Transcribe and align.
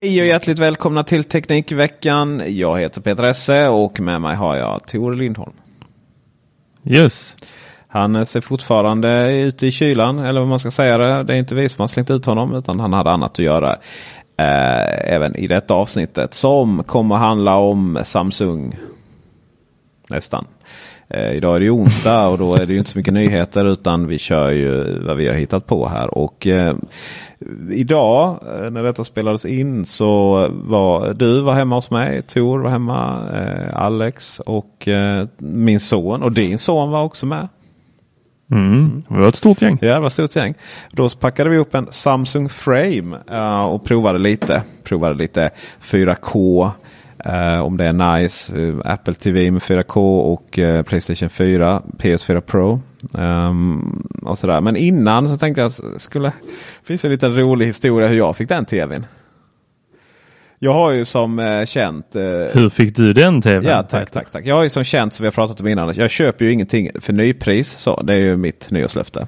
Hej 0.00 0.20
och 0.20 0.26
hjärtligt 0.26 0.58
välkomna 0.58 1.04
till 1.04 1.24
Teknikveckan. 1.24 2.42
Jag 2.46 2.78
heter 2.78 3.00
Peter 3.00 3.24
Esse 3.24 3.68
och 3.68 4.00
med 4.00 4.20
mig 4.20 4.36
har 4.36 4.56
jag 4.56 4.86
Tor 4.86 5.14
Lindholm. 5.14 5.52
Yes. 6.84 7.36
Han 7.88 8.26
ser 8.26 8.40
fortfarande 8.40 9.32
ute 9.32 9.66
i 9.66 9.70
kylan, 9.70 10.18
eller 10.18 10.40
vad 10.40 10.48
man 10.48 10.58
ska 10.58 10.70
säga 10.70 10.98
det. 10.98 11.22
Det 11.22 11.34
är 11.34 11.38
inte 11.38 11.54
vi 11.54 11.68
som 11.68 11.82
har 11.82 11.88
slängt 11.88 12.10
ut 12.10 12.26
honom, 12.26 12.54
utan 12.54 12.80
han 12.80 12.92
hade 12.92 13.10
annat 13.10 13.32
att 13.32 13.38
göra. 13.38 13.72
Eh, 14.36 15.12
även 15.14 15.36
i 15.36 15.46
detta 15.46 15.74
avsnittet 15.74 16.34
som 16.34 16.82
kommer 16.82 17.16
handla 17.16 17.56
om 17.56 17.98
Samsung. 18.04 18.76
Nästan. 20.08 20.46
Eh, 21.10 21.32
idag 21.32 21.56
är 21.56 21.60
det 21.60 21.70
onsdag 21.70 22.28
och 22.28 22.38
då 22.38 22.54
är 22.54 22.66
det 22.66 22.76
inte 22.76 22.90
så 22.90 22.98
mycket 22.98 23.14
nyheter 23.14 23.64
utan 23.64 24.06
vi 24.06 24.18
kör 24.18 24.50
ju 24.50 24.98
vad 25.06 25.16
vi 25.16 25.26
har 25.26 25.34
hittat 25.34 25.66
på 25.66 25.88
här. 25.88 26.18
Och 26.18 26.46
eh, 26.46 26.76
Idag 27.70 28.38
eh, 28.46 28.70
när 28.70 28.82
detta 28.82 29.04
spelades 29.04 29.44
in 29.44 29.84
så 29.84 30.48
var 30.50 31.14
du 31.14 31.40
var 31.40 31.54
hemma 31.54 31.74
hos 31.74 31.90
mig, 31.90 32.22
Tor 32.22 32.58
var 32.58 32.70
hemma, 32.70 33.28
eh, 33.34 33.76
Alex 33.76 34.40
och 34.40 34.88
eh, 34.88 35.26
min 35.38 35.80
son 35.80 36.22
och 36.22 36.32
din 36.32 36.58
son 36.58 36.90
var 36.90 37.02
också 37.02 37.26
med. 37.26 37.48
Mm, 38.50 39.02
det 39.08 39.14
var 39.14 39.28
ett 39.28 39.36
stort 39.36 39.62
gäng. 39.62 39.78
Ja, 39.80 39.94
det 39.94 40.00
var 40.00 40.06
ett 40.06 40.12
stort 40.12 40.36
gäng. 40.36 40.54
Då 40.92 41.08
packade 41.08 41.50
vi 41.50 41.56
upp 41.56 41.74
en 41.74 41.86
Samsung 41.90 42.48
Frame 42.48 43.16
uh, 43.30 43.64
och 43.64 43.84
provade 43.84 44.18
lite. 44.18 44.62
Provade 44.84 45.14
lite 45.14 45.50
4K. 45.82 46.70
Uh, 47.26 47.60
om 47.60 47.76
det 47.76 47.84
är 47.84 48.18
nice. 48.18 48.56
Uh, 48.56 48.80
Apple 48.84 49.14
TV 49.14 49.50
med 49.50 49.62
4K 49.62 50.20
och 50.20 50.58
Playstation 50.86 51.28
4. 51.28 51.82
PS4 51.98 52.40
Pro. 52.40 52.80
Um, 53.12 54.08
och 54.22 54.38
sådär. 54.38 54.60
Men 54.60 54.76
innan 54.76 55.28
så 55.28 55.36
tänkte 55.36 55.60
jag 55.60 55.72
skulle. 56.00 56.28
Det 56.28 56.86
finns 56.86 57.04
en 57.04 57.10
liten 57.10 57.36
rolig 57.36 57.66
historia 57.66 58.08
hur 58.08 58.16
jag 58.16 58.36
fick 58.36 58.48
den 58.48 58.64
tvn. 58.64 59.06
Jag 60.58 60.72
har 60.72 60.92
ju 60.92 61.04
som 61.04 61.38
eh, 61.38 61.64
känt. 61.64 62.16
Eh, 62.16 62.22
hur 62.52 62.68
fick 62.68 62.96
du 62.96 63.12
den 63.12 63.42
tvn? 63.42 63.64
Ja 63.64 63.82
tack, 63.82 64.10
tack, 64.10 64.30
tack. 64.30 64.46
Jag 64.46 64.54
har 64.54 64.62
ju 64.62 64.68
som 64.68 64.84
känt 64.84 65.14
som 65.14 65.24
vi 65.24 65.26
har 65.26 65.32
pratat 65.32 65.60
om 65.60 65.68
innan. 65.68 65.94
Jag 65.94 66.10
köper 66.10 66.44
ju 66.44 66.52
ingenting 66.52 66.90
för 67.00 67.12
nypris. 67.12 67.78
Så 67.78 68.02
det 68.02 68.12
är 68.12 68.16
ju 68.18 68.36
mitt 68.36 68.70
nyårslöfte. 68.70 69.26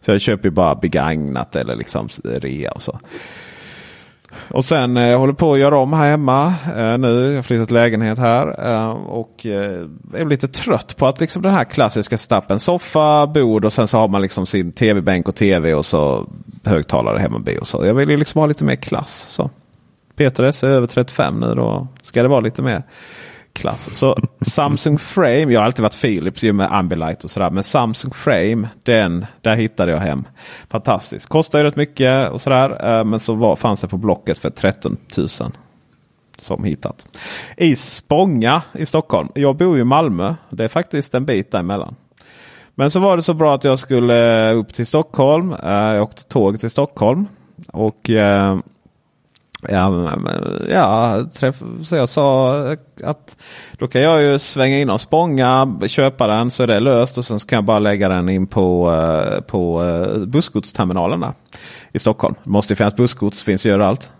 Så 0.00 0.10
jag 0.10 0.20
köper 0.20 0.44
ju 0.44 0.50
bara 0.50 0.74
begagnat 0.74 1.56
eller 1.56 1.76
liksom 1.76 2.08
rea 2.24 2.72
och 2.72 2.82
så. 2.82 3.00
Och 4.48 4.64
sen 4.64 4.96
eh, 4.96 5.06
jag 5.06 5.18
håller 5.18 5.32
på 5.32 5.52
att 5.52 5.58
göra 5.58 5.78
om 5.78 5.92
här 5.92 6.10
hemma 6.10 6.54
eh, 6.76 6.98
nu. 6.98 7.28
Jag 7.28 7.36
har 7.36 7.42
flyttat 7.42 7.70
lägenhet 7.70 8.18
här. 8.18 8.70
Eh, 8.72 8.90
och 8.90 9.46
eh, 9.46 9.86
är 10.14 10.24
lite 10.24 10.48
trött 10.48 10.96
på 10.96 11.06
att 11.06 11.20
liksom 11.20 11.42
den 11.42 11.54
här 11.54 11.64
klassiska 11.64 12.18
stappen. 12.18 12.60
Soffa, 12.60 13.26
bord 13.26 13.64
och 13.64 13.72
sen 13.72 13.88
så 13.88 13.98
har 13.98 14.08
man 14.08 14.22
liksom 14.22 14.46
sin 14.46 14.72
tv-bänk 14.72 15.28
och 15.28 15.34
tv 15.34 15.74
och 15.74 15.86
så 15.86 16.26
högtalare 16.64 17.18
hemma. 17.18 17.44
Och 17.60 17.66
så. 17.66 17.86
Jag 17.86 17.94
vill 17.94 18.10
ju 18.10 18.16
liksom 18.16 18.38
ha 18.38 18.46
lite 18.46 18.64
mer 18.64 18.76
klass. 18.76 19.26
Så. 19.28 19.50
Peter 20.16 20.44
S 20.44 20.64
är 20.64 20.68
över 20.68 20.86
35 20.86 21.40
nu. 21.40 21.54
Då 21.54 21.88
ska 22.02 22.22
det 22.22 22.28
vara 22.28 22.40
lite 22.40 22.62
mer 22.62 22.82
klass. 23.52 23.94
Så 23.94 24.16
Samsung 24.40 24.98
Frame, 24.98 25.52
jag 25.52 25.60
har 25.60 25.64
alltid 25.64 25.82
varit 25.82 26.00
Philips 26.00 26.42
med 26.42 26.72
Ambilight 26.72 27.24
och 27.24 27.30
sådär. 27.30 27.50
Men 27.50 27.64
Samsung 27.64 28.12
Frame, 28.14 28.68
den, 28.82 29.26
där 29.40 29.56
hittade 29.56 29.92
jag 29.92 29.98
hem. 29.98 30.24
Fantastiskt. 30.68 31.26
Kostar 31.26 31.58
ju 31.58 31.64
rätt 31.64 31.76
mycket 31.76 32.30
och 32.30 32.40
sådär. 32.40 32.98
Eh, 32.98 33.04
men 33.04 33.20
så 33.20 33.34
var, 33.34 33.56
fanns 33.56 33.80
det 33.80 33.88
på 33.88 33.96
Blocket 33.96 34.38
för 34.38 34.50
13 34.50 34.96
000. 35.16 35.28
Som 36.38 36.64
hittat. 36.64 37.06
I 37.56 37.76
Spånga 37.76 38.62
i 38.72 38.86
Stockholm. 38.86 39.28
Jag 39.34 39.56
bor 39.56 39.78
i 39.78 39.84
Malmö. 39.84 40.34
Det 40.50 40.64
är 40.64 40.68
faktiskt 40.68 41.14
en 41.14 41.24
bit 41.24 41.50
däremellan. 41.50 41.94
Men 42.74 42.90
så 42.90 43.00
var 43.00 43.16
det 43.16 43.22
så 43.22 43.34
bra 43.34 43.54
att 43.54 43.64
jag 43.64 43.78
skulle 43.78 44.52
upp 44.52 44.74
till 44.74 44.86
Stockholm. 44.86 45.52
Eh, 45.52 45.70
jag 45.70 46.02
åkte 46.02 46.24
tåg 46.24 46.60
till 46.60 46.70
Stockholm. 46.70 47.26
Och 47.72 48.10
eh, 48.10 48.58
Ja, 49.68 50.10
ja 50.70 51.24
träff, 51.34 51.62
så 51.82 51.96
jag 51.96 52.08
sa 52.08 52.60
att 53.04 53.36
då 53.78 53.88
kan 53.88 54.02
jag 54.02 54.22
ju 54.22 54.38
svänga 54.38 54.78
in 54.78 54.90
och 54.90 55.00
Spånga, 55.00 55.78
köpa 55.86 56.26
den 56.26 56.50
så 56.50 56.62
är 56.62 56.66
det 56.66 56.80
löst 56.80 57.18
och 57.18 57.24
sen 57.24 57.40
så 57.40 57.46
kan 57.46 57.56
jag 57.56 57.64
bara 57.64 57.78
lägga 57.78 58.08
den 58.08 58.28
in 58.28 58.46
på, 58.46 58.92
eh, 58.92 59.40
på 59.40 59.84
eh, 59.84 60.18
bussgodsterminalerna 60.26 61.34
i 61.92 61.98
Stockholm. 61.98 62.34
Det 62.44 62.50
måste 62.50 62.72
ju 62.72 62.76
finnas 62.76 62.96
bussgods, 62.96 63.42
finns 63.42 63.66
ju 63.66 63.72
överallt 63.72 64.10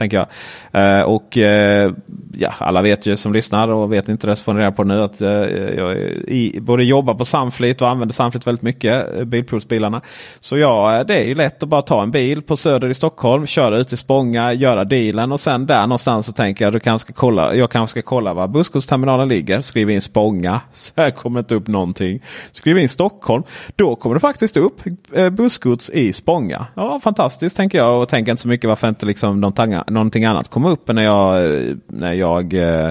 tänker 0.00 0.16
jag. 0.16 0.98
Eh, 0.98 1.02
och 1.02 1.38
eh, 1.38 1.92
ja, 2.32 2.54
alla 2.58 2.82
vet 2.82 3.06
ju 3.06 3.16
som 3.16 3.32
lyssnar 3.32 3.68
och 3.68 3.92
vet 3.92 4.08
inte 4.08 4.26
det 4.26 4.36
så 4.36 4.44
får 4.44 4.54
ni 4.54 4.60
reda 4.60 4.72
på 4.72 4.84
nu 4.84 5.02
att 5.02 5.20
eh, 5.20 5.28
jag 5.28 5.96
i, 6.28 6.58
både 6.60 6.84
jobbar 6.84 7.14
på 7.14 7.24
Samflit 7.24 7.82
och 7.82 7.88
använder 7.88 8.12
Samflit 8.12 8.46
väldigt 8.46 8.62
mycket. 8.62 9.16
Eh, 9.16 9.24
bilprovsbilarna. 9.24 10.00
Så 10.40 10.58
ja, 10.58 10.96
eh, 10.96 11.06
det 11.06 11.18
är 11.18 11.24
ju 11.24 11.34
lätt 11.34 11.62
att 11.62 11.68
bara 11.68 11.82
ta 11.82 12.02
en 12.02 12.10
bil 12.10 12.42
på 12.42 12.56
Söder 12.56 12.88
i 12.88 12.94
Stockholm, 12.94 13.46
köra 13.46 13.78
ut 13.78 13.88
till 13.88 13.98
Spånga, 13.98 14.52
göra 14.52 14.84
dealen 14.84 15.32
och 15.32 15.40
sen 15.40 15.66
där 15.66 15.82
någonstans 15.82 16.26
så 16.26 16.32
tänker 16.32 16.64
jag 16.64 16.72
du 16.72 16.80
kanske 16.80 17.06
ska 17.06 17.20
kolla, 17.20 17.54
jag 17.54 17.70
kanske 17.70 18.00
ska 18.00 18.08
kolla 18.08 18.34
var 18.34 18.48
bussgodsterminalen 18.48 19.28
ligger. 19.28 19.60
Skriv 19.60 19.90
in 19.90 20.02
Spånga. 20.02 20.60
Så 20.72 20.92
här 20.96 21.10
kommer 21.10 21.40
inte 21.40 21.54
upp 21.54 21.66
någonting. 21.66 22.20
Skriv 22.52 22.78
in 22.78 22.88
Stockholm. 22.88 23.42
Då 23.76 23.96
kommer 23.96 24.14
det 24.14 24.20
faktiskt 24.20 24.56
upp 24.56 24.82
busskorts 25.30 25.60
bussgods 25.60 25.90
i 25.90 26.12
Spånga. 26.12 26.66
Ja, 26.74 27.00
fantastiskt 27.00 27.56
tänker 27.56 27.78
jag 27.78 28.02
och 28.02 28.08
tänker 28.08 28.32
inte 28.32 28.42
så 28.42 28.48
mycket 28.48 28.68
varför 28.68 28.88
inte 28.88 29.06
liksom 29.06 29.40
de 29.40 29.52
tangar 29.52 29.84
någonting 29.90 30.24
annat 30.24 30.48
komma 30.48 30.70
upp 30.70 30.88
när 30.88 31.04
jag, 31.04 31.56
när 31.86 32.12
jag 32.12 32.54
eh, 32.54 32.90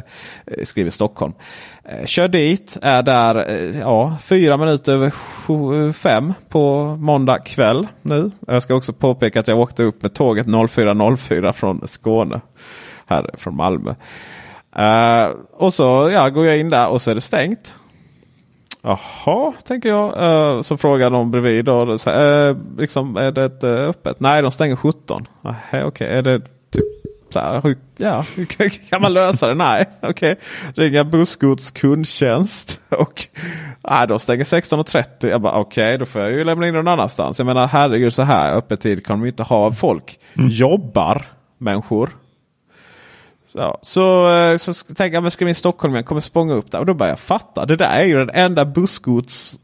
skriver 0.64 0.90
Stockholm. 0.90 1.34
Eh, 1.84 2.06
kör 2.06 2.28
dit, 2.28 2.78
är 2.82 3.04
där 3.04 3.36
eh, 3.36 3.80
ja, 3.80 4.18
fyra 4.24 4.58
minuter 4.58 4.94
över 4.94 5.10
sju, 5.10 5.94
fem 5.94 6.34
på 6.50 6.86
måndag 7.00 7.40
kväll 7.40 7.88
nu. 8.02 8.32
Jag 8.48 8.64
ska 8.64 8.76
också 8.76 8.94
påpeka 8.94 9.40
att 9.40 9.48
jag 9.48 9.60
åkte 9.60 9.84
upp 9.84 10.02
med 10.02 10.14
tåget 10.14 10.48
04.04 10.48 11.52
från 11.52 11.88
Skåne. 11.88 12.42
Här 13.08 13.30
från 13.38 13.56
Malmö. 13.56 13.96
Uh, 14.80 15.36
och 15.52 15.74
så 15.74 16.10
ja, 16.14 16.30
går 16.30 16.46
jag 16.46 16.60
in 16.60 16.70
där 16.70 16.88
och 16.88 17.02
så 17.02 17.12
är 17.12 17.16
det 17.16 17.22
stängt. 17.22 17.74
Jaha, 18.82 19.54
tänker 19.66 19.90
jag. 19.90 20.24
Uh, 20.24 20.62
så 20.62 20.78
frågar 20.78 21.10
de 21.10 21.32
bredvid. 21.32 21.66
Då, 21.66 21.98
så, 21.98 22.12
uh, 22.12 22.58
liksom, 22.78 23.18
är 23.18 23.32
det 23.32 23.64
uh, 23.64 23.90
öppet? 23.90 24.20
Nej, 24.20 24.42
de 24.42 24.52
stänger 24.52 24.76
17. 24.76 25.28
Okej, 25.42 25.86
okay. 25.86 26.08
är 26.08 26.22
det 26.22 26.42
typ 26.72 27.00
så 27.34 27.40
här, 27.40 27.76
ja, 27.98 28.26
kan 28.90 29.02
man 29.02 29.14
lösa 29.14 29.48
det? 29.48 29.54
Nej, 29.54 29.86
okej. 30.02 30.32
Okay. 30.32 30.86
Ringa 30.86 31.04
Bussgods 31.04 31.72
kundtjänst. 31.72 32.80
Och 32.90 33.28
nej, 33.90 34.08
de 34.08 34.20
stänger 34.20 34.44
16.30. 34.44 35.30
Jag 35.30 35.42
bara 35.42 35.54
okej, 35.54 35.88
okay, 35.88 35.98
då 35.98 36.06
får 36.06 36.22
jag 36.22 36.32
ju 36.32 36.44
lämna 36.44 36.68
in 36.68 36.74
någon 36.74 36.88
annanstans. 36.88 37.40
Jag 37.40 37.46
menar 37.46 37.68
herregud 37.68 38.14
så 38.14 38.24
här 38.24 38.56
öppettid 38.56 39.06
kan 39.06 39.20
de 39.20 39.28
inte 39.28 39.44
ha. 39.44 39.74
Folk 39.74 40.20
mm. 40.34 40.50
jobbar 40.50 41.26
människor. 41.58 42.10
Så, 43.54 43.78
så, 43.82 44.34
eh, 44.34 44.58
så 44.58 44.74
tänker 44.74 45.14
jag, 45.14 45.22
men 45.22 45.32
ska 45.32 45.46
vi 45.46 45.52
i 45.52 45.56
Stockholm 45.56 45.96
jag 45.96 46.06
kommer 46.06 46.22
spånga 46.22 46.54
upp 46.54 46.72
där. 46.72 46.80
Och 46.80 46.86
då 46.86 46.94
börjar 46.94 47.12
jag 47.12 47.20
fatta. 47.20 47.66
Det 47.66 47.76
där 47.76 48.00
är 48.00 48.06
ju 48.06 48.16
den 48.16 48.30
enda 48.30 48.66
bussgods 48.66 49.60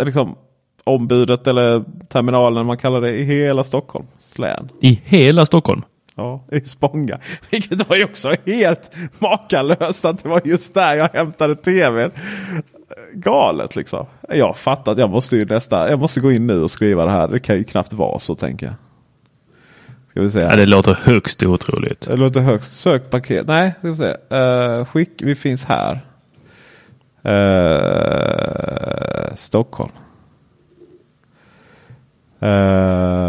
liksom, 0.00 0.36
ombudet 0.84 1.46
eller 1.46 1.84
terminalen 2.08 2.66
man 2.66 2.78
kallar 2.78 3.00
det 3.00 3.12
i 3.12 3.24
hela 3.24 3.64
Stockholms 3.64 4.38
län. 4.38 4.68
I 4.80 5.00
hela 5.04 5.46
Stockholm? 5.46 5.82
Ja, 6.14 6.44
i 6.52 6.60
Spånga. 6.60 7.18
Vilket 7.50 7.88
var 7.88 7.96
ju 7.96 8.04
också 8.04 8.34
helt 8.46 8.90
makalöst 9.18 10.04
att 10.04 10.22
det 10.22 10.28
var 10.28 10.42
just 10.44 10.74
där 10.74 10.94
jag 10.94 11.08
hämtade 11.12 11.56
tvn. 11.56 12.10
Galet 13.14 13.76
liksom. 13.76 14.06
Jag 14.28 14.56
fattar 14.56 14.92
att 14.92 14.98
jag 14.98 15.10
måste 15.10 15.36
ju 15.36 15.44
nästa. 15.44 15.90
Jag 15.90 15.98
måste 15.98 16.20
gå 16.20 16.32
in 16.32 16.46
nu 16.46 16.62
och 16.62 16.70
skriva 16.70 17.04
det 17.04 17.10
här. 17.10 17.28
Det 17.28 17.40
kan 17.40 17.56
ju 17.56 17.64
knappt 17.64 17.92
vara 17.92 18.18
så 18.18 18.34
tänker 18.34 18.66
jag. 18.66 18.74
Ska 20.10 20.20
vi 20.20 20.30
se 20.30 20.40
Ja, 20.40 20.56
det 20.56 20.66
låter 20.66 20.98
högst 21.02 21.42
otroligt. 21.42 22.00
Det 22.00 22.16
låter 22.16 22.40
högst. 22.40 22.72
Sök 22.72 23.10
paket. 23.10 23.46
Nej, 23.46 23.74
ska 23.78 23.88
vi 23.88 23.96
se. 23.96 24.36
Uh, 24.36 24.84
skick. 24.84 25.22
Vi 25.22 25.34
finns 25.34 25.64
här. 25.64 26.00
Uh, 27.26 29.34
Stockholm. 29.34 29.92
Uh, 32.42 33.21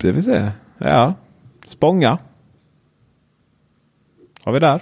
det 0.00 0.12
vill 0.12 0.24
säga, 0.24 0.52
ja. 0.78 1.14
Spånga. 1.66 2.18
Har 4.44 4.52
vi 4.52 4.58
där. 4.60 4.80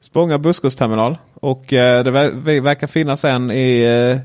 Spånga 0.00 0.38
bussgodsterminal. 0.38 1.18
Och 1.34 1.72
eh, 1.72 2.04
det 2.04 2.10
verkar 2.60 2.86
finnas 2.86 3.24
en 3.24 3.50
i 3.50 3.82
eh, 3.82 4.20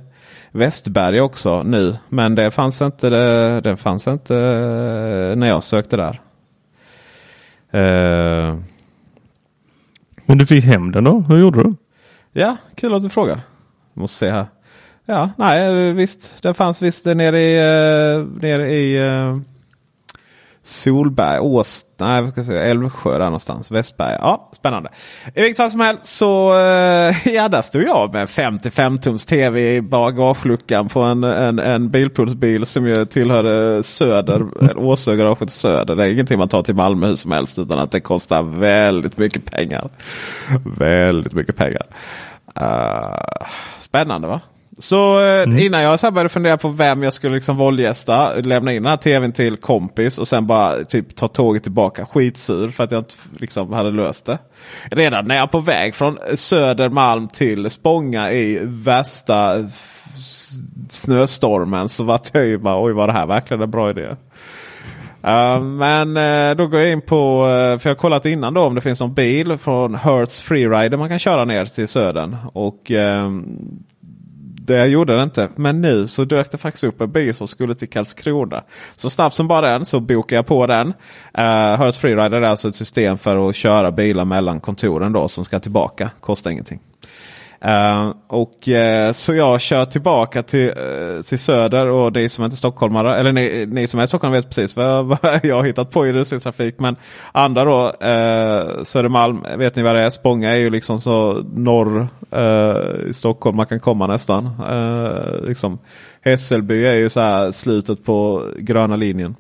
Västberg 0.52 1.22
också 1.22 1.64
nu. 1.64 1.96
Men 2.10 2.36
det 2.36 2.52
fanns 2.52 2.82
inte, 2.82 3.10
det, 3.10 3.62
det 3.62 3.78
fanns 3.78 4.08
inte 4.08 4.36
eh, 4.36 5.36
när 5.36 5.48
jag 5.48 5.64
sökte 5.64 5.98
där. 5.98 6.22
Eh. 7.72 8.58
Men 10.26 10.38
du 10.38 10.46
fick 10.46 10.64
hem 10.64 10.92
den 10.92 11.04
då? 11.04 11.20
Hur 11.20 11.38
gjorde 11.38 11.64
du? 11.64 11.76
Ja, 12.32 12.58
kul 12.76 12.96
att 12.96 13.04
du 13.04 13.10
frågar. 13.10 13.42
Måste 13.94 14.18
se 14.18 14.32
här. 14.32 14.46
Ja, 15.06 15.30
nej 15.38 15.88
eh, 15.88 15.94
visst. 15.94 16.42
Den 16.42 16.54
fanns 16.54 16.82
visst 16.82 17.06
nere 17.06 17.42
i, 17.42 17.58
eh, 17.58 18.26
nere 18.42 18.72
i 18.72 18.98
eh, 18.98 19.38
Solberg, 20.66 21.40
Ås, 21.40 21.86
nej 22.00 22.22
vad 22.22 22.32
ska 22.32 22.40
jag 22.40 22.48
säga, 22.48 22.64
Älvsjö 22.64 23.18
där 23.18 23.26
någonstans. 23.26 23.72
Västberg. 23.72 24.18
Ja, 24.20 24.50
spännande. 24.54 24.90
I 25.36 25.42
vilket 25.42 25.58
fall 25.58 25.70
som 25.70 25.80
helst 25.80 26.06
så 26.06 26.54
ja, 27.26 27.50
där 27.50 27.62
stod 27.62 27.84
jag 27.84 28.14
med 28.14 28.30
55 28.30 28.98
tums 28.98 29.26
tv 29.26 29.76
i 29.76 29.82
bagageluckan 29.82 30.90
på 30.90 31.02
en, 31.02 31.24
en, 31.24 31.60
en 31.60 31.90
bilpoolsbil 31.90 32.66
som 32.66 32.88
ju 32.88 33.06
tillhörde 33.06 33.84
Söder, 33.84 34.46
Åsögaraget 34.78 35.52
Söder. 35.52 35.96
Det 35.96 36.04
är 36.04 36.08
ingenting 36.08 36.40
man 36.40 36.50
tar 36.50 36.64
till 36.64 36.76
Malmö 36.76 37.08
hur 37.08 37.16
som 37.16 37.32
helst 37.32 37.60
utan 37.60 37.80
att 37.80 37.92
det 37.92 38.02
kostar 38.02 38.44
väldigt 38.44 39.18
mycket 39.18 39.52
pengar. 39.52 39.90
väldigt 40.78 41.34
mycket 41.34 41.56
pengar. 41.56 41.84
Uh, 42.62 43.18
spännande 43.80 44.28
va? 44.28 44.42
Så 44.84 45.22
eh, 45.22 45.44
mm. 45.44 45.58
innan 45.58 45.82
jag 45.82 46.00
så 46.00 46.12
började 46.12 46.30
fundera 46.30 46.58
på 46.58 46.70
vem 46.70 47.04
jag 47.04 47.14
skulle 47.14 47.36
liksom 47.36 47.58
våldgästa. 47.58 48.34
Lämna 48.34 48.74
in 48.74 48.84
den 48.84 48.90
här 48.90 48.98
tvn 48.98 49.32
till 49.32 49.58
kompis 49.58 50.18
och 50.18 50.28
sen 50.28 50.48
bara 50.48 50.76
typ 50.84 51.16
ta 51.16 51.28
tåget 51.28 51.64
tillbaka. 51.64 52.06
Skitsur 52.06 52.70
för 52.70 52.84
att 52.84 52.92
jag 52.92 53.00
inte 53.00 53.14
liksom 53.38 53.74
hade 53.74 53.92
löst 53.92 54.26
det. 54.26 54.38
Redan 54.92 55.26
när 55.26 55.36
jag 55.36 55.44
är 55.44 55.48
på 55.48 55.60
väg 55.60 55.96
från 55.96 56.18
Södermalm 56.36 57.28
till 57.28 57.70
Spånga 57.70 58.32
i 58.32 58.60
värsta 58.64 59.70
snöstormen 60.90 61.90
så 61.90 62.04
var 62.04 62.20
jag 62.34 62.46
ju 62.46 62.58
bara 62.58 62.84
oj 62.84 62.94
var 62.94 63.08
det 63.08 63.14
här 63.14 63.28
verkligen 63.28 63.64
en 63.64 63.72
bra 63.72 63.90
idé. 63.90 64.08
Uh, 65.28 65.64
men 65.64 66.18
uh, 66.18 66.56
då 66.56 66.68
går 66.68 66.80
jag 66.80 66.92
in 66.92 67.02
på, 67.02 67.46
uh, 67.46 67.80
för 67.80 67.90
jag 67.90 67.96
har 67.96 68.00
kollat 68.00 68.26
innan 68.26 68.54
då 68.54 68.62
om 68.62 68.76
det 68.76 68.82
finns 68.82 69.00
någon 69.00 69.14
bil 69.14 69.58
från 69.58 69.96
Hertz 69.96 70.42
Freerider 70.42 70.98
man 70.98 71.10
kan 71.10 71.20
köra 71.20 71.46
ner 71.46 71.66
till 71.66 71.88
södern. 71.88 72.36
Och 72.54 72.92
ehm, 72.92 73.46
det 74.66 74.86
gjorde 74.86 75.18
det 75.18 75.24
inte. 75.24 75.50
Men 75.56 75.82
nu 75.82 76.08
så 76.08 76.26
dök 76.26 76.52
det 76.52 76.58
faktiskt 76.58 76.84
upp 76.84 77.02
en 77.02 77.12
bil 77.12 77.36
som 77.36 77.48
skulle 77.48 77.76
till 77.76 77.90
Karlskrona. 77.90 78.64
Så 78.96 79.10
snabbt 79.10 79.36
som 79.36 79.48
bara 79.48 79.72
den 79.72 79.86
så 79.86 80.00
bokade 80.00 80.36
jag 80.36 80.46
på 80.46 80.68
den. 80.68 80.94
Eh, 81.34 81.44
uh, 81.44 81.78
Hertz 81.78 81.98
Freerider 81.98 82.42
är 82.42 82.42
alltså 82.42 82.68
ett 82.68 82.76
system 82.76 83.18
för 83.18 83.50
att 83.50 83.56
köra 83.56 83.92
bilar 83.92 84.26
mellan 84.26 84.60
kontoren 84.60 85.14
då 85.14 85.28
som 85.28 85.46
ska 85.46 85.60
tillbaka. 85.60 86.10
Kostar 86.20 86.52
ingenting. 86.52 86.80
Uh, 87.66 88.14
och 88.28 88.68
uh, 88.68 89.12
Så 89.12 89.34
jag 89.34 89.62
kör 89.62 89.86
tillbaka 89.86 90.44
till, 90.44 90.70
uh, 90.70 91.22
till 91.22 91.40
Söder 91.40 91.88
och 91.88 92.14
ni 92.14 92.30
som 92.30 92.44
inte 92.44 92.56
är 92.56 92.58
stockholmare, 92.58 93.18
eller 93.18 93.32
ni, 93.32 93.66
ni 93.66 93.88
som 93.88 94.00
är 94.00 94.06
stockholmare 94.06 94.40
vet 94.42 94.50
precis 94.50 94.76
vad, 94.76 95.06
vad 95.22 95.40
jag 95.44 95.56
har 95.56 95.64
hittat 95.64 95.92
på 95.92 96.08
i 96.08 96.14
rusningstrafik. 96.14 96.80
Men 96.80 96.96
andra 97.32 97.66
då, 97.66 97.86
uh, 97.86 98.84
Södermalm, 98.84 99.46
vet 99.58 99.76
ni 99.76 99.84
vad 99.84 99.96
det 99.96 100.02
är? 100.02 100.10
Spånga 100.10 100.52
är 100.52 100.56
ju 100.56 100.70
liksom 100.70 101.00
så 101.00 101.44
norr 101.54 102.08
i 103.10 103.14
Stockholm 103.14 103.58
man 103.58 103.66
kan 103.66 103.80
komma 103.80 104.08
nästan. 104.08 104.50
liksom. 105.48 105.80
Hässelby 106.22 106.86
är 106.86 106.94
ju 106.94 107.10
så 107.10 107.20
här 107.20 107.52
slutet 107.52 108.06
på 108.06 108.48
gröna 108.58 108.96
linjen. 108.96 109.36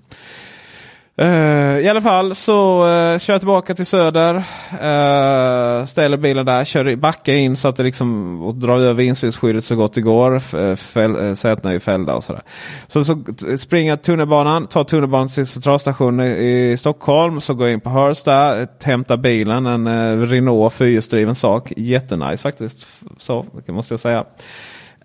Uh, 1.21 1.79
I 1.79 1.89
alla 1.89 2.01
fall 2.01 2.35
så 2.35 2.85
uh, 2.85 3.17
kör 3.17 3.33
jag 3.33 3.41
tillbaka 3.41 3.75
till 3.75 3.85
Söder. 3.85 4.35
Uh, 4.35 5.85
ställer 5.85 6.17
bilen 6.17 6.45
där, 6.45 6.65
kör, 6.65 6.95
backar 6.95 7.33
in 7.33 7.55
så 7.55 7.67
att 7.67 7.75
det 7.75 7.83
liksom 7.83 8.41
och 8.43 8.55
drar 8.55 8.77
över 8.79 9.03
insynsskyddet 9.03 9.63
så 9.63 9.75
gott 9.75 9.93
det 9.93 10.01
går. 10.01 11.35
Sätena 11.35 11.69
är 11.69 11.73
ju 11.73 11.79
fällda 11.79 12.15
och 12.15 12.23
sådär. 12.23 12.41
Så, 12.87 13.03
så 13.03 13.17
springer 13.57 13.89
jag 13.89 14.01
tunnelbanan, 14.01 14.67
tar 14.67 14.83
tunnelbanan 14.83 15.27
till 15.27 15.45
centralstationen 15.45 16.27
i, 16.27 16.71
i 16.71 16.77
Stockholm. 16.77 17.41
Så 17.41 17.53
går 17.53 17.67
jag 17.67 17.73
in 17.73 17.81
på 17.81 17.89
Hearst 17.89 18.25
där, 18.25 18.67
hämtar 18.83 19.17
bilen. 19.17 19.65
En 19.65 19.87
uh, 19.87 20.27
Renault 20.27 20.73
fyrhjulsdriven 20.73 21.35
sak. 21.35 21.73
Jättenice 21.77 22.43
faktiskt. 22.43 22.87
Så 23.17 23.45
måste 23.67 23.93
jag 23.93 23.99
säga. 23.99 24.25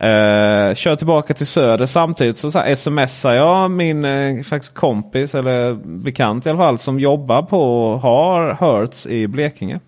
Uh, 0.03 0.75
kör 0.75 0.97
tillbaka 0.97 1.35
till 1.35 1.47
Söder 1.47 1.87
samtidigt 1.87 2.39
så, 2.39 2.51
så 2.51 2.77
smsar 2.77 3.33
jag 3.33 3.71
min 3.71 4.05
eh, 4.05 4.35
uh, 4.35 4.43
faktiskt 4.43 4.75
kompis 4.75 5.35
eller 5.35 5.75
bekant 5.75 6.47
i 6.47 6.49
alla 6.49 6.59
fall 6.59 6.79
som 6.79 7.01
jobbar 7.01 7.43
på 7.43 7.95
har 7.97 8.57
Hertz 8.61 9.07
i 9.07 9.27
Blekinge. 9.27 9.81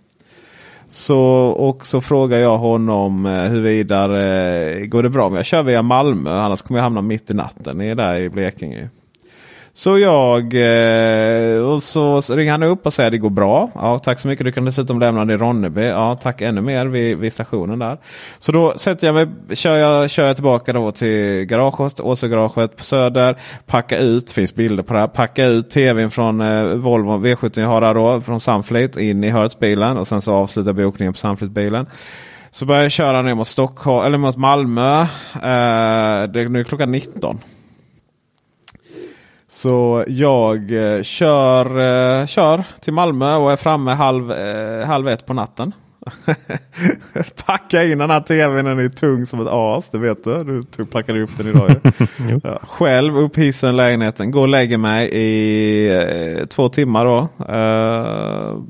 Så, 0.88 1.20
och 1.46 1.86
så 1.86 2.00
frågar 2.00 2.38
jag 2.38 2.58
honom 2.58 3.26
uh, 3.26 3.42
huruvida 3.42 4.08
uh, 4.08 4.86
går 4.86 5.02
det 5.02 5.08
bra 5.08 5.26
om 5.26 5.36
jag 5.36 5.44
kör 5.44 5.62
via 5.62 5.82
Malmö 5.82 6.30
annars 6.30 6.62
kommer 6.62 6.78
jag 6.78 6.84
hamna 6.84 7.02
mitt 7.02 7.30
i 7.30 7.34
natten. 7.34 7.78
Ni 7.78 7.88
är 7.88 7.94
där 7.94 8.20
i 8.20 8.28
Blekinge. 8.28 8.88
Så 9.72 9.98
jag 9.98 10.54
eh, 10.54 11.62
och 11.62 11.82
så 11.82 12.20
ringer 12.20 12.50
han 12.50 12.62
upp 12.62 12.86
och 12.86 12.92
säger 12.92 13.10
det 13.10 13.18
går 13.18 13.30
bra. 13.30 13.70
Ja, 13.74 13.98
tack 13.98 14.20
så 14.20 14.28
mycket. 14.28 14.44
Du 14.46 14.52
kan 14.52 14.64
dessutom 14.64 15.00
lämna 15.00 15.24
det 15.24 15.34
i 15.34 15.36
Ronneby. 15.36 15.84
Ja, 15.84 16.18
tack 16.22 16.40
ännu 16.40 16.60
mer 16.60 16.86
vid, 16.86 17.18
vid 17.18 17.32
stationen 17.32 17.78
där. 17.78 17.98
Så 18.38 18.52
då 18.52 18.78
sätter 18.78 19.06
jag 19.06 19.14
mig, 19.14 19.26
kör 19.52 19.76
jag, 19.76 20.10
kör 20.10 20.26
jag 20.26 20.36
tillbaka 20.36 20.72
då 20.72 20.92
till 20.92 21.44
garaget, 21.44 22.00
Åsögaraget 22.00 22.76
på 22.76 22.84
Söder. 22.84 23.36
Packa 23.66 23.98
ut, 23.98 24.32
finns 24.32 24.54
bilder 24.54 24.82
på 24.82 24.92
det 24.92 25.00
här. 25.00 25.06
Packa 25.06 25.46
ut 25.46 25.70
tvn 25.70 26.10
från 26.10 26.40
eh, 26.40 26.64
Volvo 26.64 27.26
V70 27.26 27.60
jag 27.60 27.68
har 27.68 27.80
där 27.80 27.94
då. 27.94 28.20
Från 28.20 28.40
Sunfleet 28.40 28.96
in 28.96 29.24
i 29.24 29.30
Hertz-bilen. 29.30 29.96
Och 29.96 30.08
sen 30.08 30.22
så 30.22 30.34
avslutar 30.34 30.72
bokningen 30.72 31.12
på 31.12 31.18
Sunfleet-bilen. 31.18 31.86
Så 32.50 32.66
börjar 32.66 32.82
jag 32.82 32.92
köra 32.92 33.22
ner 33.22 33.34
mot 33.34 33.48
Stockholm, 33.48 34.06
eller 34.06 34.18
mot 34.18 34.36
Malmö. 34.36 35.00
Eh, 35.34 36.28
det, 36.32 36.48
nu 36.48 36.60
är 36.60 36.64
klockan 36.64 36.92
19. 36.92 37.40
Så 39.52 40.04
jag 40.08 40.72
eh, 40.72 41.02
kör, 41.02 41.66
eh, 41.66 42.26
kör 42.26 42.64
till 42.80 42.92
Malmö 42.92 43.34
och 43.34 43.52
är 43.52 43.56
framme 43.56 43.90
halv, 43.90 44.32
eh, 44.32 44.86
halv 44.86 45.08
ett 45.08 45.26
på 45.26 45.34
natten. 45.34 45.72
Packa 47.46 47.84
in 47.84 47.98
den 47.98 48.10
här 48.10 48.20
tvn, 48.20 48.64
den 48.64 48.78
är 48.78 48.88
tung 48.88 49.26
som 49.26 49.40
ett 49.40 49.48
as. 49.50 49.90
Det 49.90 49.98
vet 49.98 50.24
du. 50.24 50.64
Du 50.76 50.86
packade 50.86 51.22
upp 51.22 51.30
den 51.36 51.48
idag. 51.48 51.70
ja, 52.42 52.60
själv 52.62 53.18
upp 53.18 53.38
hissen 53.38 53.76
lägenheten. 53.76 54.30
Går 54.30 54.40
och 54.40 54.48
lägger 54.48 54.78
mig 54.78 55.08
i 55.08 56.38
eh, 56.38 56.46
två 56.46 56.68
timmar. 56.68 57.04
då. 57.04 57.28
Uh, 57.54 58.62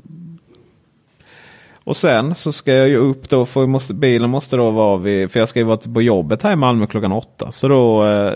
och 1.83 1.97
sen 1.97 2.35
så 2.35 2.51
ska 2.51 2.73
jag 2.73 2.89
ju 2.89 2.97
upp 2.97 3.29
då, 3.29 3.45
för 3.45 3.67
måste, 3.67 3.93
bilen 3.93 4.29
måste 4.29 4.57
då 4.57 4.71
vara 4.71 4.97
vid, 4.97 5.31
för 5.31 5.39
jag 5.39 5.49
ska 5.49 5.59
ju 5.59 5.65
vara 5.65 5.77
på 5.77 6.01
jobbet 6.01 6.43
här 6.43 6.51
i 6.51 6.55
Malmö 6.55 6.87
klockan 6.87 7.11
åtta. 7.11 7.51
Så 7.51 7.67
då 7.67 8.07
eh, 8.07 8.33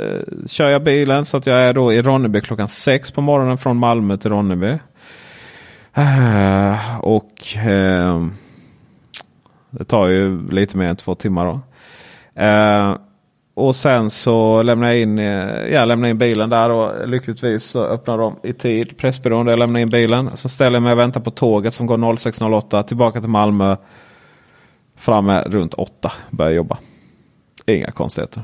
kör 0.48 0.70
jag 0.70 0.84
bilen 0.84 1.26
så 1.26 1.38
att 1.38 1.48
jag 1.48 1.58
är 1.58 1.74
då 1.74 1.94
i 1.94 2.02
Ronneby 2.02 2.42
klockan 2.42 2.68
sex 2.68 3.12
på 3.12 3.22
morgonen 3.22 3.58
från 3.58 3.78
Malmö 3.78 4.18
till 4.18 4.32
Ronneby. 4.32 4.78
Eh, 5.94 7.00
och 7.00 7.58
eh, 7.58 8.26
det 9.70 9.84
tar 9.84 10.08
ju 10.08 10.52
lite 10.52 10.78
mer 10.78 10.88
än 10.90 10.96
två 10.96 11.16
timmar 11.16 11.46
då. 11.46 11.60
Eh, 12.42 12.96
och 13.56 13.76
sen 13.76 14.10
så 14.10 14.62
lämnar 14.62 14.88
jag 14.88 15.00
in, 15.00 15.20
eh, 15.20 15.74
ja, 15.74 15.86
lämnade 15.86 16.10
in 16.10 16.18
bilen 16.18 16.50
där 16.50 16.70
och 16.70 17.10
lyckligtvis 17.10 17.64
så 17.64 17.84
öppnar 17.84 18.18
de 18.18 18.36
i 18.44 18.54
tid. 18.54 18.98
Pressbyrån 18.98 19.46
där 19.46 19.52
jag 19.52 19.60
lämnar 19.60 19.80
in 19.80 19.90
bilen. 19.90 20.38
Så 20.38 20.50
ställer 20.50 20.76
jag 20.76 20.84
mig 20.84 20.92
och 20.92 21.00
väntar 21.00 21.22
på 21.22 21.32
tåget 21.32 21.74
som 21.74 21.88
går 21.88 21.98
06.08 21.98 22.84
tillbaka 22.84 23.20
till 23.20 23.30
Malmö. 23.30 23.76
Framme 24.96 25.42
runt 25.42 25.74
8 25.74 26.12
börjar 26.30 26.52
jobba. 26.52 26.78
Inga 27.66 27.92
konstigheter. 27.92 28.44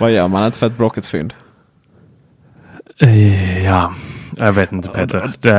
Vad 0.00 0.12
gör 0.12 0.28
man 0.28 0.46
inte 0.46 0.58
för 0.58 0.66
ett 0.66 0.76
Blocket-fynd? 0.76 1.34
Eh, 2.98 3.64
ja, 3.64 3.94
jag 4.40 4.52
vet 4.52 4.72
inte 4.72 4.88
Peter. 4.88 5.32
Det, 5.40 5.50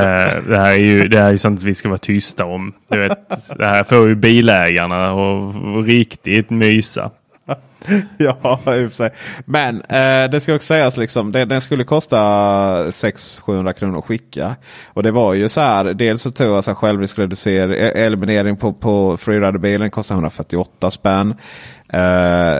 det, 0.48 0.60
här 0.60 0.72
är 0.72 0.76
ju, 0.76 1.08
det 1.08 1.20
här 1.20 1.28
är 1.28 1.32
ju 1.32 1.38
sånt 1.38 1.64
vi 1.64 1.76
ska 1.76 1.90
vara 1.90 1.98
tysta 1.98 2.46
om. 2.46 2.74
Du 2.90 3.00
vet, 3.00 3.30
det 3.58 3.66
här 3.66 3.84
får 3.84 4.08
ju 4.08 4.16
bilägarna 4.16 5.14
och 5.14 5.86
riktigt 5.86 6.50
mysa. 6.50 7.12
ja, 8.18 8.60
i 8.66 8.86
och 8.86 8.90
för 8.90 8.90
sig. 8.90 9.10
Men 9.46 9.82
eh, 9.82 10.30
det 10.32 10.40
ska 10.42 10.56
också 10.56 10.66
sägas 10.66 10.98
liksom. 10.98 11.32
Det, 11.32 11.46
den 11.46 11.62
skulle 11.62 11.84
kosta 11.84 12.18
600-700 12.88 13.74
kronor 13.74 14.00
att 14.00 14.06
skicka. 14.06 14.56
Och 14.88 15.04
det 15.04 15.12
var 15.12 15.34
ju 15.34 15.50
så 15.50 15.62
här. 15.62 15.94
Dels 15.94 16.22
så 16.22 16.32
tog 16.32 16.48
jag 16.48 16.78
självriskreducering, 16.78 17.74
e- 17.74 18.06
eliminering 18.06 18.58
på, 18.58 18.74
på 18.74 19.18
freeriderbilen. 19.18 19.92
Kostar 19.92 20.16
148 20.16 20.92
spänn. 20.92 21.36
Eh, 21.94 22.60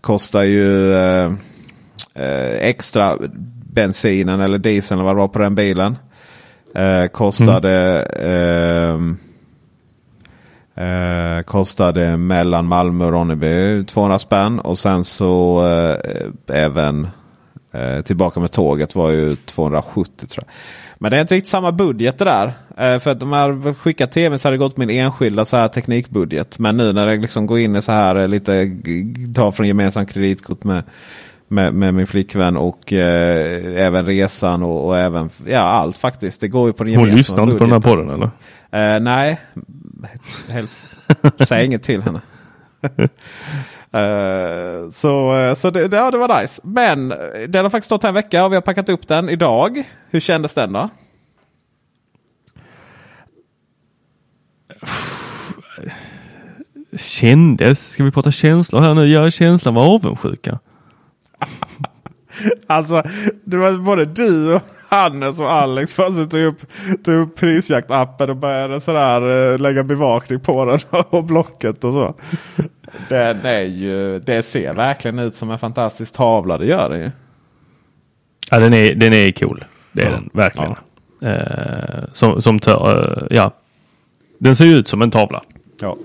kostar 0.00 0.42
ju 0.42 0.94
eh, 0.94 1.32
eh 2.14 2.68
extra 2.68 3.18
bensinen 3.72 4.40
eller 4.40 4.58
dieseln 4.58 5.00
eller 5.00 5.04
vad 5.04 5.16
det 5.16 5.20
var 5.20 5.28
på 5.28 5.38
den 5.38 5.54
bilen. 5.54 5.96
Eh, 6.74 7.06
kostade, 7.06 8.02
mm. 8.02 9.16
eh, 10.76 11.36
eh, 11.36 11.42
kostade 11.42 12.16
mellan 12.16 12.66
Malmö 12.66 13.04
och 13.04 13.12
Ronneby 13.12 13.84
200 13.84 14.18
spänn. 14.18 14.60
Och 14.60 14.78
sen 14.78 15.04
så 15.04 15.66
eh, 15.66 16.56
även 16.56 17.08
eh, 17.72 18.00
tillbaka 18.02 18.40
med 18.40 18.52
tåget 18.52 18.94
var 18.94 19.10
ju 19.10 19.36
270 19.36 20.26
tror 20.26 20.44
jag. 20.46 20.54
Men 21.02 21.10
det 21.10 21.16
är 21.16 21.20
inte 21.20 21.34
riktigt 21.34 21.50
samma 21.50 21.72
budget 21.72 22.18
det 22.18 22.24
där. 22.24 22.52
Eh, 22.76 22.98
för 22.98 23.10
att 23.10 23.20
de 23.20 23.32
jag 23.32 23.76
skickat 23.76 24.12
tv 24.12 24.38
så 24.38 24.48
hade 24.48 24.56
det 24.56 24.58
gått 24.58 24.76
min 24.76 24.90
enskilda 24.90 25.44
så 25.44 25.56
här 25.56 25.68
teknikbudget. 25.68 26.58
Men 26.58 26.76
nu 26.76 26.92
när 26.92 27.06
det 27.06 27.16
liksom 27.16 27.46
går 27.46 27.58
in 27.58 27.76
i 27.76 27.82
så 27.82 27.92
här 27.92 28.16
eh, 28.16 28.28
lite 28.28 28.70
ta 29.34 29.52
från 29.52 29.66
gemensam 29.66 30.06
kreditkort 30.06 30.64
med 30.64 30.82
med, 31.52 31.74
med 31.74 31.94
min 31.94 32.06
flickvän 32.06 32.56
och 32.56 32.92
eh, 32.92 33.82
även 33.86 34.06
resan 34.06 34.62
och, 34.62 34.86
och, 34.86 34.98
även 34.98 35.30
ja, 35.46 35.60
allt 35.60 35.98
faktiskt. 35.98 36.40
Det 36.40 36.48
går 36.48 36.66
ju 36.66 36.72
på 36.72 36.84
den 36.84 36.96
Hon 36.96 37.10
lyssnar 37.10 37.42
inte 37.42 37.58
på 37.58 37.64
den 37.64 37.72
här 37.72 37.80
podden 37.80 38.10
eller? 38.10 38.30
Eh, 38.70 39.00
nej, 39.00 39.40
helst 40.48 41.00
säg 41.46 41.64
inget 41.64 41.82
till 41.82 42.02
henne. 42.02 42.20
Uh, 43.96 44.90
så 44.92 45.54
så 45.56 45.70
det, 45.70 45.92
ja, 45.92 46.10
det 46.10 46.18
var 46.18 46.40
nice. 46.40 46.60
Men 46.64 47.08
den 47.48 47.64
har 47.64 47.70
faktiskt 47.70 47.86
stått 47.86 48.02
här 48.02 48.08
en 48.08 48.14
vecka 48.14 48.44
och 48.44 48.52
vi 48.52 48.56
har 48.56 48.62
packat 48.62 48.88
upp 48.88 49.08
den 49.08 49.28
idag. 49.28 49.84
Hur 50.10 50.20
kändes 50.20 50.54
den 50.54 50.72
då? 50.72 50.88
Kändes? 56.96 57.90
Ska 57.90 58.04
vi 58.04 58.10
prata 58.10 58.30
känslor 58.30 58.80
här 58.80 58.94
nu? 58.94 59.06
Ja, 59.06 59.30
känslan 59.30 59.74
var 59.74 59.94
avundsjuka. 59.94 60.58
alltså, 62.66 63.02
det 63.44 63.56
var 63.56 63.72
både 63.72 64.04
du 64.04 64.54
och 64.54 64.62
Hannes 64.88 65.40
och 65.40 65.52
Alex 65.52 65.94
plötsligt 65.94 66.30
tog 66.30 66.42
upp, 66.42 66.60
tog 67.04 67.14
upp 67.14 67.36
prisjaktappen 67.36 68.30
och 68.30 68.36
började 68.36 68.80
sådär, 68.80 69.52
äh, 69.52 69.58
lägga 69.58 69.84
bevakning 69.84 70.40
på 70.40 70.64
den 70.64 70.80
och 71.10 71.24
blocket 71.24 71.84
och 71.84 71.92
så. 71.92 72.14
Den 73.08 73.46
är 73.46 73.62
ju, 73.62 74.18
det 74.18 74.42
ser 74.42 74.74
verkligen 74.74 75.18
ut 75.18 75.34
som 75.34 75.50
en 75.50 75.58
fantastisk 75.58 76.12
tavla. 76.12 76.58
Det 76.58 76.66
gör 76.66 76.88
det 76.88 76.98
ju. 76.98 77.10
Ja, 78.50 78.58
den 78.58 78.74
är, 78.74 78.94
den 78.94 79.12
är 79.12 79.32
cool. 79.32 79.64
Det 79.92 80.02
är 80.02 80.06
ja. 80.06 80.12
den 80.12 80.30
verkligen. 80.32 80.74
Ja. 81.20 81.28
Eh, 81.28 82.04
som, 82.12 82.42
som 82.42 82.58
tör, 82.58 83.18
eh, 83.30 83.36
ja. 83.36 83.50
Den 84.38 84.56
ser 84.56 84.66
ut 84.66 84.88
som 84.88 85.02
en 85.02 85.10
tavla. 85.10 85.42
Ja. 85.80 85.96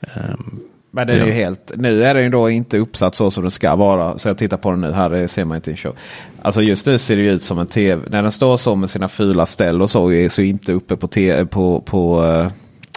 Um, 0.00 0.60
men 0.94 1.06
den 1.06 1.20
är 1.20 1.26
ju 1.26 1.32
helt, 1.32 1.72
nu 1.76 2.04
är 2.04 2.14
den 2.14 2.22
ju 2.22 2.28
då 2.28 2.50
inte 2.50 2.78
uppsatt 2.78 3.14
så 3.14 3.30
som 3.30 3.44
den 3.44 3.50
ska 3.50 3.76
vara. 3.76 4.18
Så 4.18 4.28
jag 4.28 4.38
tittar 4.38 4.56
på 4.56 4.70
den 4.70 4.80
nu 4.80 4.92
här, 4.92 5.10
det 5.10 5.28
ser 5.28 5.44
man 5.44 5.56
inte 5.56 5.70
i 5.70 5.72
en 5.72 5.76
show. 5.76 5.96
Alltså 6.42 6.62
just 6.62 6.86
nu 6.86 6.98
ser 6.98 7.16
det 7.16 7.22
ut 7.22 7.42
som 7.42 7.58
en 7.58 7.66
tv. 7.66 8.02
När 8.10 8.22
den 8.22 8.32
står 8.32 8.56
så 8.56 8.74
med 8.74 8.90
sina 8.90 9.08
fula 9.08 9.46
ställ 9.46 9.82
och 9.82 9.90
så, 9.90 10.28
så 10.30 10.42
inte 10.42 10.72
uppe 10.72 10.96
på, 10.96 11.06
te, 11.06 11.46
på, 11.46 11.80
på 11.80 12.22
uh, 12.22 12.48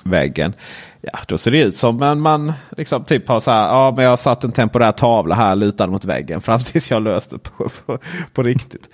väggen. 0.03 0.53
Ja, 1.13 1.19
då 1.27 1.37
ser 1.37 1.51
det 1.51 1.61
ut 1.61 1.77
som 1.77 2.03
en 2.03 2.19
man 2.19 2.53
liksom 2.77 3.03
typ 3.03 3.27
har 3.27 3.39
så 3.39 3.51
här. 3.51 3.67
Ja, 3.67 3.93
men 3.95 4.03
jag 4.03 4.11
har 4.11 4.17
satt 4.17 4.43
en 4.43 4.51
temporär 4.51 4.91
tavla 4.91 5.35
här 5.35 5.55
lutad 5.55 5.87
mot 5.87 6.05
väggen 6.05 6.41
fram 6.41 6.59
tills 6.59 6.91
jag 6.91 7.03
löst 7.03 7.31
det 7.31 7.37
på, 7.39 7.69
på, 7.85 7.97
på 8.33 8.43
riktigt. 8.43 8.89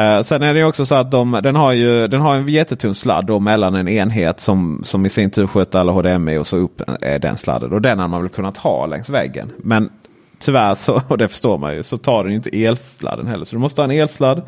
Uh, 0.00 0.22
sen 0.22 0.42
är 0.42 0.54
det 0.54 0.64
också 0.64 0.86
så 0.86 0.94
att 0.94 1.10
de, 1.10 1.40
den 1.42 1.56
har 1.56 1.72
ju 1.72 2.08
den 2.08 2.20
har 2.20 2.34
en 2.34 2.48
jättetunn 2.48 2.94
sladd 2.94 3.26
då 3.26 3.40
mellan 3.40 3.74
en 3.74 3.88
enhet 3.88 4.40
som, 4.40 4.80
som 4.84 5.06
i 5.06 5.10
sin 5.10 5.30
tur 5.30 5.46
sköter 5.46 5.78
alla 5.78 5.92
HDMI 5.92 6.38
och 6.38 6.46
så 6.46 6.56
upp 6.56 6.82
är 7.00 7.18
den 7.18 7.36
sladden. 7.36 7.72
Och 7.72 7.82
den 7.82 7.98
har 7.98 8.08
man 8.08 8.22
väl 8.22 8.30
kunnat 8.30 8.56
ha 8.56 8.86
längs 8.86 9.08
väggen. 9.08 9.50
Men 9.56 9.90
tyvärr 10.38 10.74
så, 10.74 11.02
och 11.08 11.18
det 11.18 11.28
förstår 11.28 11.58
man 11.58 11.74
ju, 11.74 11.82
så 11.82 11.98
tar 11.98 12.24
den 12.24 12.32
inte 12.32 12.64
elsladden 12.64 13.26
heller. 13.26 13.44
Så 13.44 13.56
du 13.56 13.60
måste 13.60 13.80
ha 13.80 13.84
en 13.84 13.90
elsladd 13.90 14.42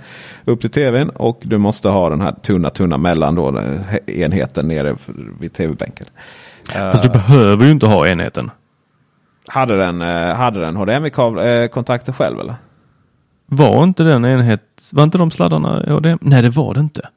upp 0.44 0.61
till 0.61 0.70
tvn 0.70 1.11
och 1.11 1.38
du 1.42 1.58
måste 1.58 1.88
ha 1.88 2.11
den 2.11 2.20
här 2.20 2.32
tunna 2.32 2.70
tunna 2.70 2.99
mellan 2.99 3.35
då 3.35 3.58
eh, 3.58 4.23
enheten 4.23 4.68
nere 4.68 4.96
vid 5.40 5.52
tv-bänken. 5.52 6.06
Fast 6.73 7.02
du 7.02 7.08
behöver 7.08 7.64
ju 7.64 7.70
inte 7.70 7.87
ha 7.87 8.06
enheten. 8.06 8.50
Hade 9.49 9.76
den, 9.76 10.02
eh, 10.02 10.35
hade 10.35 10.61
den 10.61 10.76
HDMI-kontakter 10.76 12.12
eh, 12.12 12.16
själv 12.16 12.40
eller? 12.40 12.54
Var 13.46 13.82
inte 13.82 14.02
den 14.02 14.25
enhet, 14.25 14.90
var 14.92 15.04
inte 15.04 15.18
de 15.18 15.30
sladdarna 15.30 15.94
HDMI? 15.94 16.18
Nej 16.20 16.42
det 16.42 16.50
var 16.50 16.75
det 16.75 16.80
inte. 16.80 17.08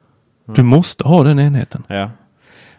Du 0.46 0.60
mm. 0.60 0.66
måste 0.66 1.04
ha 1.04 1.22
den 1.22 1.38
enheten. 1.38 1.82
Ja. 1.88 2.10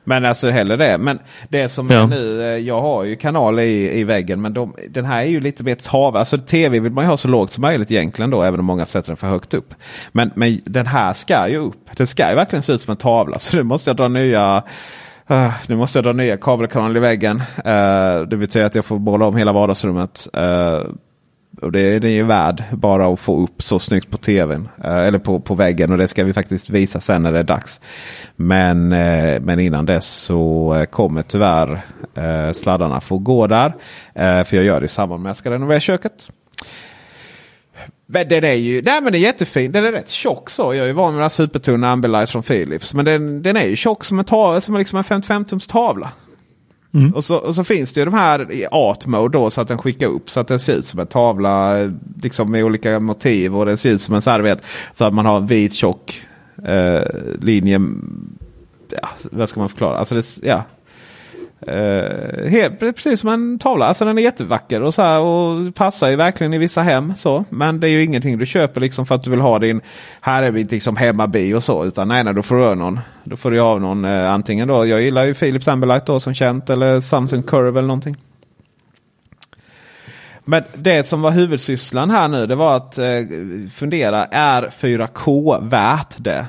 Men 0.03 0.25
alltså 0.25 0.49
hellre 0.49 0.77
det. 0.77 0.97
Men 0.97 1.19
det 1.49 1.69
som 1.69 1.89
ja. 1.89 2.03
är 2.03 2.07
nu, 2.07 2.41
eh, 2.41 2.47
jag 2.47 2.81
har 2.81 3.03
ju 3.03 3.15
kanaler 3.15 3.63
i, 3.63 3.99
i 3.99 4.03
väggen 4.03 4.41
men 4.41 4.53
de, 4.53 4.75
den 4.89 5.05
här 5.05 5.21
är 5.21 5.25
ju 5.25 5.39
lite 5.39 5.63
mer 5.63 5.75
tav. 5.75 6.17
Alltså 6.17 6.37
tv 6.37 6.79
vill 6.79 6.91
man 6.91 7.03
ju 7.03 7.09
ha 7.09 7.17
så 7.17 7.27
lågt 7.27 7.51
som 7.51 7.61
möjligt 7.61 7.91
egentligen 7.91 8.31
då 8.31 8.43
även 8.43 8.59
om 8.59 8.65
många 8.65 8.85
sätter 8.85 9.07
den 9.07 9.17
för 9.17 9.27
högt 9.27 9.53
upp. 9.53 9.73
Men, 10.11 10.31
men 10.35 10.59
den 10.65 10.87
här 10.87 11.13
ska 11.13 11.47
ju 11.47 11.57
upp. 11.57 11.97
Den 11.97 12.07
ska 12.07 12.29
ju 12.29 12.35
verkligen 12.35 12.63
se 12.63 12.73
ut 12.73 12.81
som 12.81 12.91
en 12.91 12.97
tavla 12.97 13.39
så 13.39 13.57
nu 13.57 13.63
måste 13.63 13.89
jag 13.89 13.97
dra 13.97 14.07
nya 14.07 14.63
Uh, 15.31 15.53
nu 15.67 15.75
måste 15.75 15.97
jag 15.97 16.03
dra 16.03 16.11
nya 16.11 16.37
kabelkanaler 16.37 16.97
i 16.97 16.99
väggen. 16.99 17.37
Uh, 17.37 18.27
det 18.27 18.37
betyder 18.37 18.65
att 18.65 18.75
jag 18.75 18.85
får 18.85 18.99
måla 18.99 19.25
om 19.25 19.37
hela 19.37 19.53
vardagsrummet. 19.53 20.27
Uh, 20.37 20.91
och 21.61 21.71
det, 21.71 21.99
det 21.99 22.07
är 22.07 22.13
ju 22.13 22.23
värd 22.23 22.63
bara 22.71 23.07
att 23.07 23.19
få 23.19 23.43
upp 23.43 23.61
så 23.61 23.79
snyggt 23.79 24.09
på 24.09 24.17
tvn. 24.17 24.69
Eh, 24.83 24.97
eller 24.97 25.19
på, 25.19 25.39
på 25.39 25.55
väggen. 25.55 25.91
Och 25.91 25.97
det 25.97 26.07
ska 26.07 26.23
vi 26.23 26.33
faktiskt 26.33 26.69
visa 26.69 26.99
sen 26.99 27.23
när 27.23 27.31
det 27.31 27.39
är 27.39 27.43
dags. 27.43 27.81
Men, 28.35 28.87
men 29.45 29.59
innan 29.59 29.85
dess 29.85 30.07
så 30.07 30.85
kommer 30.89 31.21
tyvärr 31.21 31.81
sladdarna 32.53 33.01
få 33.01 33.17
gå 33.17 33.47
där. 33.47 33.73
för 34.43 34.55
jag 34.55 34.65
gör 34.65 34.79
det 34.79 34.85
i 34.85 34.87
samband 34.87 35.23
med 35.23 35.29
att 35.29 35.35
jag 35.35 35.37
ska 35.37 35.51
renovera 35.51 35.79
köket. 35.79 36.27
Den 38.11 38.43
är 38.43 38.53
ju 38.53 38.81
nej 38.81 39.01
men 39.01 39.03
den 39.03 39.15
är 39.15 39.25
jättefin. 39.25 39.71
Den 39.71 39.85
är 39.85 39.91
rätt 39.91 40.09
tjock 40.09 40.49
så. 40.49 40.73
Jag 40.73 40.83
är 40.83 40.87
ju 40.87 40.93
van 40.93 41.13
med 41.13 41.17
den 41.17 41.23
här 41.23 41.29
supertunna 41.29 41.91
Ambilight 41.91 42.31
från 42.31 42.43
Philips. 42.43 42.93
Men 42.93 43.05
den, 43.05 43.43
den 43.43 43.57
är 43.57 43.65
ju 43.65 43.75
tjock 43.75 44.03
som 44.03 44.19
en, 44.19 44.25
ta, 44.25 44.61
som 44.61 44.77
liksom 44.77 44.97
en 44.97 45.03
55-tums 45.03 45.69
tavla. 45.69 46.11
Mm. 46.93 47.13
Och, 47.13 47.23
så, 47.23 47.37
och 47.37 47.55
så 47.55 47.63
finns 47.63 47.93
det 47.93 48.01
ju 48.01 48.05
de 48.05 48.13
här 48.13 48.51
i 48.51 48.67
art 48.71 49.05
mode 49.05 49.37
då 49.37 49.49
så 49.49 49.61
att 49.61 49.67
den 49.67 49.77
skickar 49.77 50.07
upp 50.07 50.29
så 50.29 50.39
att 50.39 50.47
den 50.47 50.59
ser 50.59 50.73
ut 50.73 50.85
som 50.85 50.99
en 50.99 51.07
tavla. 51.07 51.73
Liksom 52.23 52.51
med 52.51 52.63
olika 52.63 52.99
motiv 52.99 53.57
och 53.57 53.65
den 53.65 53.77
ser 53.77 53.89
ut 53.89 54.01
som 54.01 54.15
en 54.15 54.21
så 54.21 54.29
här, 54.29 54.39
vet, 54.39 54.63
så 54.93 55.05
att 55.05 55.13
man 55.13 55.25
har 55.25 55.37
en 55.37 55.47
vit 55.47 55.73
tjock 55.73 56.25
eh, 56.65 57.01
linje. 57.41 57.81
Ja, 59.01 59.09
vad 59.31 59.49
ska 59.49 59.59
man 59.59 59.69
förklara? 59.69 59.97
Alltså 59.97 60.15
det, 60.15 60.25
ja, 60.43 60.63
Uh, 61.67 62.47
helt, 62.47 62.79
precis 62.79 63.19
som 63.19 63.29
en 63.29 63.59
tavla. 63.59 63.85
Alltså 63.85 64.05
den 64.05 64.17
är 64.17 64.21
jättevacker 64.21 64.81
och, 64.81 64.93
så 64.93 65.01
här, 65.01 65.19
och 65.19 65.75
passar 65.75 66.09
ju 66.09 66.15
verkligen 66.15 66.53
i 66.53 66.57
vissa 66.57 66.81
hem. 66.81 67.15
så. 67.15 67.45
Men 67.49 67.79
det 67.79 67.87
är 67.87 67.89
ju 67.89 68.03
ingenting 68.03 68.37
du 68.37 68.45
köper 68.45 68.81
liksom 68.81 69.05
för 69.05 69.15
att 69.15 69.23
du 69.23 69.31
vill 69.31 69.41
ha 69.41 69.59
din 69.59 69.81
här 70.21 70.43
är 70.43 70.51
vi 70.51 70.63
liksom 70.63 70.95
hemmabi 70.95 71.53
och 71.53 71.63
så. 71.63 71.85
Utan 71.85 72.07
nej, 72.07 72.23
nej 72.23 72.33
då 72.33 72.41
får 72.41 72.55
du 72.55 72.63
ha 72.63 72.75
någon. 72.75 72.99
Då 73.23 73.37
får 73.37 73.51
du 73.51 73.61
ha 73.61 73.77
någon 73.77 74.05
uh, 74.05 74.31
antingen 74.31 74.67
då. 74.67 74.85
Jag 74.85 75.01
gillar 75.01 75.23
ju 75.23 75.33
Philips 75.33 75.67
Ambilight 75.67 76.05
då 76.05 76.19
som 76.19 76.33
känt. 76.33 76.69
Eller 76.69 77.01
Samsung 77.01 77.43
Curve 77.43 77.79
eller 77.79 77.87
någonting. 77.87 78.17
Men 80.45 80.63
det 80.73 81.03
som 81.03 81.21
var 81.21 81.31
huvudsysslan 81.31 82.09
här 82.09 82.27
nu 82.27 82.47
det 82.47 82.55
var 82.55 82.75
att 82.75 82.99
uh, 82.99 83.69
fundera. 83.69 84.25
Är 84.25 84.61
4K 84.63 85.69
värt 85.69 86.13
det? 86.17 86.45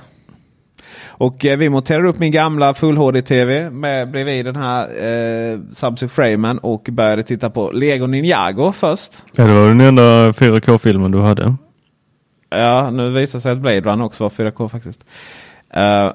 Och 1.13 1.45
eh, 1.45 1.59
vi 1.59 1.69
monterade 1.69 2.09
upp 2.09 2.19
min 2.19 2.33
gamla 2.33 2.75
Full 2.75 2.97
HD-TV 2.97 3.71
med 3.71 4.11
bredvid 4.11 4.45
den 4.45 4.57
här 4.57 5.05
eh, 5.05 5.59
Samsung 5.73 6.09
Framen 6.09 6.59
och 6.59 6.89
började 6.93 7.23
titta 7.23 7.51
på 7.51 7.71
Lego 7.71 8.07
Ninjago 8.07 8.73
först. 8.73 9.23
Ja, 9.33 9.45
det 9.45 9.55
var 9.55 9.69
den 9.69 9.81
enda 9.81 10.31
4K-filmen 10.31 11.11
du 11.11 11.21
hade. 11.21 11.57
Ja, 12.51 12.91
nu 12.91 13.11
visar 13.11 13.41
sig 13.41 13.53
att 13.53 13.59
Blade 13.59 13.81
Run 13.81 14.01
också 14.01 14.25
var 14.25 14.31
4K 14.31 14.69
faktiskt. 14.69 15.05
Uh, 15.77 16.13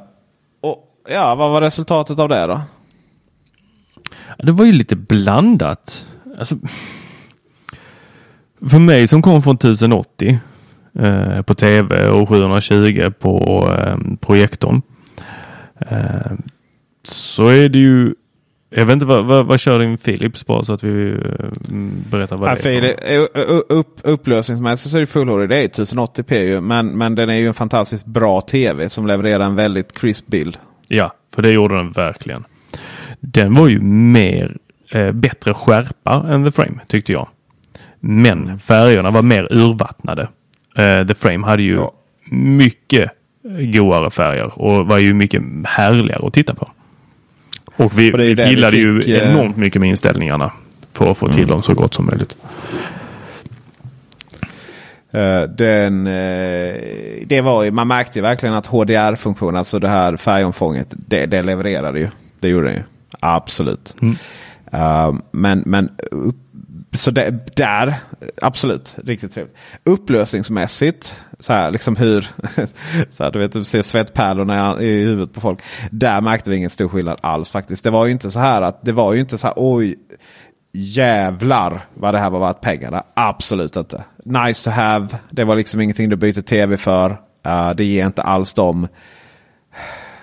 och 0.61 0.83
Ja, 1.09 1.35
vad 1.35 1.51
var 1.51 1.61
resultatet 1.61 2.19
av 2.19 2.29
det 2.29 2.47
då? 2.47 2.61
Det 4.37 4.51
var 4.51 4.65
ju 4.65 4.71
lite 4.71 4.95
blandat. 4.95 6.05
Alltså, 6.39 6.55
för 8.69 8.79
mig 8.79 9.07
som 9.07 9.21
kom 9.21 9.41
från 9.41 9.55
1080 9.55 10.39
eh, 10.99 11.41
på 11.41 11.53
tv 11.53 12.07
och 12.07 12.29
720 12.29 13.11
på 13.19 13.67
eh, 13.77 13.97
projektorn 14.21 14.81
Eh, 15.79 16.31
så 17.03 17.47
är 17.47 17.69
det 17.69 17.79
ju 17.79 18.13
jag 18.69 18.85
vet 18.85 18.93
inte 18.93 19.05
vad, 19.05 19.25
vad, 19.25 19.45
vad 19.45 19.59
kör 19.59 19.79
din 19.79 19.97
Philips 19.97 20.43
på 20.43 20.63
så 20.63 20.73
att 20.73 20.83
vi 20.83 20.89
uh, 20.89 21.19
berättar 22.11 22.37
vad 22.37 22.49
ja, 22.49 22.55
det 22.63 22.75
är. 22.75 23.71
Upp, 23.71 23.99
upplösningsmässigt 24.03 24.91
så 24.91 24.97
är 24.97 25.01
det 25.01 25.07
Full 25.07 25.29
HD. 25.29 25.47
Det 25.47 25.55
är 25.55 25.67
1080p 25.67 26.33
ju, 26.33 26.61
men, 26.61 26.97
men 26.97 27.15
den 27.15 27.29
är 27.29 27.37
ju 27.37 27.47
en 27.47 27.53
fantastiskt 27.53 28.05
bra 28.05 28.41
tv 28.41 28.89
som 28.89 29.07
levererar 29.07 29.45
en 29.45 29.55
väldigt 29.55 29.99
crisp 29.99 30.27
bild. 30.27 30.57
Ja, 30.87 31.13
för 31.35 31.41
det 31.41 31.49
gjorde 31.49 31.75
den 31.75 31.91
verkligen. 31.91 32.43
Den 33.19 33.53
var 33.53 33.67
ju 33.67 33.81
mer 33.81 34.57
eh, 34.91 35.11
bättre 35.11 35.53
skärpa 35.53 36.25
än 36.29 36.45
The 36.45 36.51
Frame 36.51 36.79
tyckte 36.87 37.11
jag. 37.11 37.27
Men 37.99 38.59
färgerna 38.59 39.11
var 39.11 39.21
mer 39.21 39.47
urvattnade. 39.51 40.27
Eh, 40.77 41.07
The 41.07 41.13
Frame 41.13 41.45
hade 41.45 41.63
ju 41.63 41.75
ja. 41.75 41.91
mycket 42.31 43.11
godare 43.73 44.11
färger 44.11 44.59
och 44.59 44.87
var 44.87 44.97
ju 44.97 45.13
mycket 45.13 45.43
härligare 45.63 46.27
att 46.27 46.33
titta 46.33 46.55
på. 46.55 46.69
Och 47.75 47.99
vi, 47.99 48.13
och 48.13 48.19
vi 48.19 48.27
gillade 48.27 48.77
vi 48.77 49.01
fick, 49.01 49.07
ju 49.07 49.15
eh, 49.15 49.31
enormt 49.31 49.57
mycket 49.57 49.81
med 49.81 49.89
inställningarna 49.89 50.51
för 50.93 51.11
att 51.11 51.17
få 51.17 51.27
till 51.27 51.43
mm. 51.43 51.49
dem 51.49 51.63
så 51.63 51.73
gott 51.73 51.93
som 51.93 52.05
möjligt. 52.05 52.37
Uh, 55.15 55.49
den, 55.49 56.07
uh, 56.07 57.23
det 57.25 57.41
var, 57.41 57.71
man 57.71 57.87
märkte 57.87 58.19
ju 58.19 58.23
verkligen 58.23 58.55
att 58.55 58.65
HDR-funktionen, 58.65 59.55
alltså 59.55 59.79
det 59.79 59.87
här 59.87 60.17
färgomfånget, 60.17 60.87
det, 60.89 61.25
det 61.25 61.41
levererade 61.41 61.99
ju. 61.99 62.07
Det 62.39 62.49
gjorde 62.49 62.67
den 62.67 62.75
ju. 62.75 62.83
Absolut. 63.19 63.95
Mm. 64.01 64.15
Uh, 64.73 65.19
men 65.31 65.63
men 65.65 65.89
upp, 66.11 66.35
så 66.93 67.11
det, 67.11 67.55
där, 67.55 67.95
absolut, 68.41 68.95
riktigt 69.03 69.33
trevligt. 69.33 69.55
Upplösningsmässigt, 69.83 71.15
så 71.39 71.53
här, 71.53 71.71
liksom 71.71 71.95
hur, 71.95 72.21
så 73.11 73.23
här, 73.23 73.31
du 73.31 73.39
vet, 73.39 73.51
du 73.51 73.63
ser 73.63 73.81
svettpärlorna 73.81 74.81
i 74.81 75.03
huvudet 75.03 75.33
på 75.33 75.41
folk. 75.41 75.59
Där 75.91 76.21
märkte 76.21 76.49
vi 76.49 76.55
ingen 76.55 76.69
stor 76.69 76.87
skillnad 76.87 77.19
alls 77.21 77.49
faktiskt. 77.49 77.83
Det 77.83 77.89
var 77.89 78.05
ju 78.05 78.11
inte 78.11 78.31
så 78.31 78.39
här 78.39 78.61
att, 78.61 78.85
det 78.85 78.91
var 78.91 79.13
ju 79.13 79.19
inte 79.19 79.37
så 79.37 79.47
här, 79.47 79.53
oj, 79.57 79.95
jävlar 80.73 81.85
vad 81.93 82.13
det 82.13 82.19
här 82.19 82.29
var 82.29 82.39
värt 82.39 82.61
pengarna. 82.61 83.03
Absolut 83.13 83.75
inte. 83.75 84.03
Nice 84.25 84.63
to 84.63 84.69
have. 84.69 85.07
Det 85.29 85.43
var 85.43 85.55
liksom 85.55 85.81
ingenting 85.81 86.09
du 86.09 86.15
byter 86.15 86.41
tv 86.41 86.77
för. 86.77 87.09
Uh, 87.47 87.71
det 87.77 87.83
ger 87.83 88.05
inte 88.05 88.21
alls 88.21 88.53
dem 88.53 88.87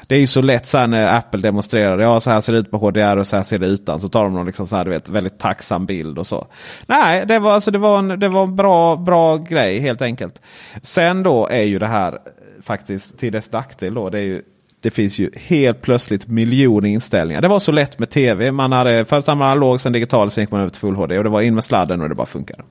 det 0.06 0.14
är 0.14 0.20
ju 0.20 0.26
så 0.26 0.42
lätt 0.42 0.66
så 0.66 0.86
när 0.86 1.16
Apple 1.16 1.40
demonstrerar. 1.40 1.98
Ja, 1.98 2.20
så 2.20 2.30
här 2.30 2.40
ser 2.40 2.52
det 2.52 2.58
ut 2.58 2.70
på 2.70 2.78
HDR 2.78 3.16
och 3.16 3.26
så 3.26 3.36
här 3.36 3.42
ser 3.42 3.58
det 3.58 3.66
utan. 3.66 4.00
Så 4.00 4.08
tar 4.08 4.24
de 4.24 4.34
någon 4.34 4.46
liksom 4.46 4.66
så 4.66 4.76
här, 4.76 4.84
du 4.84 4.90
vet, 4.90 5.08
väldigt 5.08 5.38
tacksam 5.38 5.86
bild 5.86 6.18
och 6.18 6.26
så. 6.26 6.46
Nej, 6.86 7.26
det 7.26 7.38
var, 7.38 7.52
alltså, 7.52 7.70
det 7.70 7.78
var 7.78 7.98
en, 7.98 8.20
det 8.20 8.28
var 8.28 8.42
en 8.42 8.56
bra, 8.56 8.96
bra 8.96 9.36
grej 9.36 9.78
helt 9.78 10.02
enkelt. 10.02 10.40
Sen 10.82 11.22
då 11.22 11.48
är 11.48 11.62
ju 11.62 11.78
det 11.78 11.86
här 11.86 12.18
faktiskt 12.62 13.18
till 13.18 13.32
dess 13.32 13.52
nackdel 13.52 13.94
då. 13.94 14.10
Det 14.10 14.18
är 14.18 14.22
ju 14.22 14.42
det 14.84 14.90
finns 14.90 15.18
ju 15.18 15.30
helt 15.34 15.82
plötsligt 15.82 16.28
miljoner 16.28 16.88
inställningar. 16.88 17.42
Det 17.42 17.48
var 17.48 17.58
så 17.58 17.72
lätt 17.72 17.98
med 17.98 18.10
tv. 18.10 18.52
Man 18.52 18.72
hade, 18.72 19.04
först 19.04 19.26
hade 19.26 19.38
man 19.38 19.50
analog, 19.50 19.80
sen 19.80 19.92
digital, 19.92 20.30
sen 20.30 20.42
gick 20.42 20.50
man 20.50 20.60
över 20.60 20.70
till 20.70 20.80
Full 20.80 20.94
HD. 20.94 21.18
Och 21.18 21.24
det 21.24 21.30
var 21.30 21.40
in 21.40 21.54
med 21.54 21.64
sladden 21.64 22.00
och 22.00 22.08
det 22.08 22.14
bara 22.14 22.26
funkade. 22.26 22.62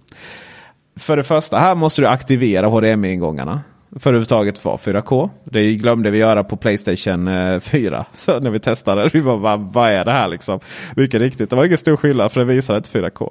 För 0.96 1.18
det 1.18 1.24
första, 1.24 1.60
här 1.60 1.76
måste 1.76 2.02
du 2.02 2.08
aktivera 2.08 2.68
HDMI-ingångarna. 2.68 3.60
För 4.00 4.10
överhuvudtaget 4.10 4.66
var 4.66 4.78
4K. 4.78 5.30
Det 5.44 5.76
glömde 5.76 6.12
vi 6.12 6.18
göra 6.18 6.44
på 6.44 6.58
Playstation 6.58 7.28
eh, 7.28 7.60
4. 7.60 8.06
Så 8.14 8.40
när 8.40 8.50
vi 8.50 8.60
testade. 8.60 9.10
Vi 9.14 9.22
bara, 9.22 9.58
vad 9.58 9.90
är 9.90 10.06
det 10.06 10.12
här 10.12 10.28
liksom? 10.28 10.60
Mycket 10.96 11.22
riktigt, 11.22 11.50
det 11.50 11.56
var 11.56 11.66
ingen 11.66 11.78
stor 11.78 11.98
skillnad 11.98 12.32
för 12.32 12.40
det 12.40 12.46
visade 12.46 12.78
inte 12.78 13.00
4K. 13.00 13.30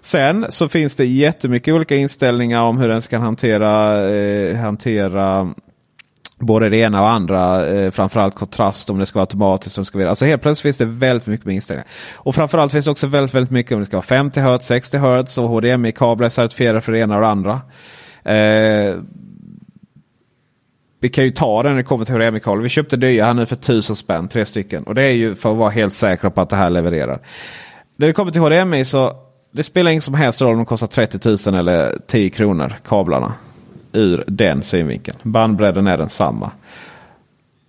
Sen 0.00 0.46
så 0.48 0.68
finns 0.68 0.94
det 0.94 1.06
jättemycket 1.06 1.74
olika 1.74 1.96
inställningar 1.96 2.62
om 2.62 2.78
hur 2.78 2.88
den 2.88 3.02
ska 3.02 3.18
hantera, 3.18 4.04
eh, 4.10 4.56
hantera 4.56 5.54
både 6.38 6.68
det 6.68 6.76
ena 6.76 7.02
och 7.02 7.08
andra. 7.08 7.66
Eh, 7.66 7.90
framförallt 7.90 8.34
kontrast 8.34 8.90
om 8.90 8.98
det 8.98 9.06
ska 9.06 9.18
vara 9.18 9.24
automatiskt. 9.24 9.78
Om 9.78 9.82
det 9.82 9.86
ska 9.86 9.98
vara, 9.98 10.08
alltså 10.08 10.24
helt 10.24 10.42
plötsligt 10.42 10.62
finns 10.62 10.76
det 10.76 11.06
väldigt 11.06 11.26
mycket 11.26 11.46
med 11.46 11.54
inställningar. 11.54 11.88
Och 12.14 12.34
framförallt 12.34 12.72
finns 12.72 12.84
det 12.84 12.90
också 12.90 13.06
väldigt, 13.06 13.34
väldigt 13.34 13.50
mycket 13.50 13.72
om 13.72 13.78
det 13.78 13.86
ska 13.86 13.96
vara 13.96 14.02
50 14.02 14.40
Hz, 14.40 14.66
60 14.66 14.98
Hz 14.98 15.38
och 15.38 15.48
HDMI-kablar 15.48 16.26
är 16.26 16.30
certifierade 16.30 16.80
för 16.80 16.92
det 16.92 16.98
ena 16.98 17.14
och 17.14 17.20
det 17.20 17.28
andra. 17.28 17.60
Eh, 18.24 18.94
vi 21.00 21.08
kan 21.08 21.24
ju 21.24 21.30
ta 21.30 21.62
den 21.62 21.72
när 21.72 21.76
det 21.76 21.84
kommer 21.84 22.04
till 22.04 22.14
HDMI-kablar. 22.14 22.62
Vi 22.62 22.68
köpte 22.68 22.96
nya 22.96 23.24
här 23.24 23.34
nu 23.34 23.46
för 23.46 23.56
1000 23.56 23.96
spänn, 23.96 24.28
tre 24.28 24.44
stycken. 24.44 24.82
Och 24.82 24.94
det 24.94 25.02
är 25.02 25.12
ju 25.12 25.34
för 25.34 25.50
att 25.50 25.56
vara 25.56 25.70
helt 25.70 25.94
säkra 25.94 26.30
på 26.30 26.40
att 26.40 26.48
det 26.48 26.56
här 26.56 26.70
levererar. 26.70 27.18
När 27.96 28.06
det 28.06 28.12
kommer 28.12 28.32
till 28.32 28.40
HDMI 28.40 28.84
så 28.84 29.16
det 29.52 29.62
spelar 29.62 29.90
ingen 29.90 30.02
som 30.02 30.14
helst 30.14 30.42
roll 30.42 30.52
om 30.52 30.56
de 30.56 30.66
kostar 30.66 30.86
30 30.86 31.50
000 31.50 31.60
eller 31.60 31.98
10 32.06 32.30
kronor, 32.30 32.74
kablarna 32.88 33.32
ur 33.92 34.24
den 34.26 34.62
synvinkeln. 34.62 35.18
Bandbredden 35.22 35.86
är 35.86 35.98
densamma. 35.98 36.50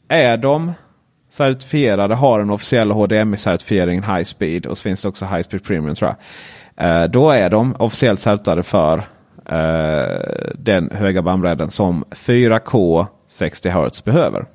Är 0.07 0.38
de 0.38 0.73
certifierade, 1.29 2.15
har 2.15 2.39
en 2.39 2.50
officiell 2.50 2.91
HDMI-certifiering 2.91 4.15
High 4.15 4.23
Speed 4.23 4.65
och 4.65 4.77
så 4.77 4.81
finns 4.81 5.01
det 5.01 5.09
också 5.09 5.25
High 5.25 5.41
Speed 5.41 5.63
Premium 5.63 5.95
tror 5.95 6.09
jag. 6.09 6.17
Eh, 6.85 7.09
då 7.09 7.29
är 7.29 7.50
de 7.50 7.75
officiellt 7.79 8.19
certifierade 8.19 8.63
för 8.63 8.97
eh, 9.45 10.53
den 10.55 10.91
höga 10.91 11.21
bandbredden 11.21 11.71
som 11.71 12.03
4K 12.09 13.05
60 13.31 13.69
Hz 13.69 14.03
behöver. 14.03 14.45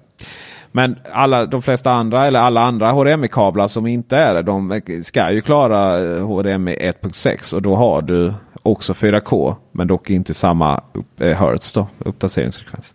Men 0.72 0.98
alla, 1.12 1.46
de 1.46 1.62
flesta 1.62 1.92
andra 1.92 2.26
eller 2.26 2.40
alla 2.40 2.60
andra 2.60 2.90
HDMI-kablar 2.90 3.68
som 3.68 3.86
inte 3.86 4.16
är 4.16 4.34
det, 4.34 4.42
de 4.42 4.80
ska 5.04 5.32
ju 5.32 5.40
klara 5.40 6.04
eh, 6.04 6.26
HDMI 6.26 6.76
1.6 6.76 7.54
och 7.54 7.62
då 7.62 7.76
har 7.76 8.02
du 8.02 8.34
också 8.62 8.92
4K. 8.92 9.54
Men 9.72 9.86
dock 9.86 10.10
inte 10.10 10.34
samma 10.34 10.80
upp, 10.92 11.20
eh, 11.20 11.36
hertz 11.36 11.72
då, 11.72 11.88
uppdateringsfrekvens. 11.98 12.94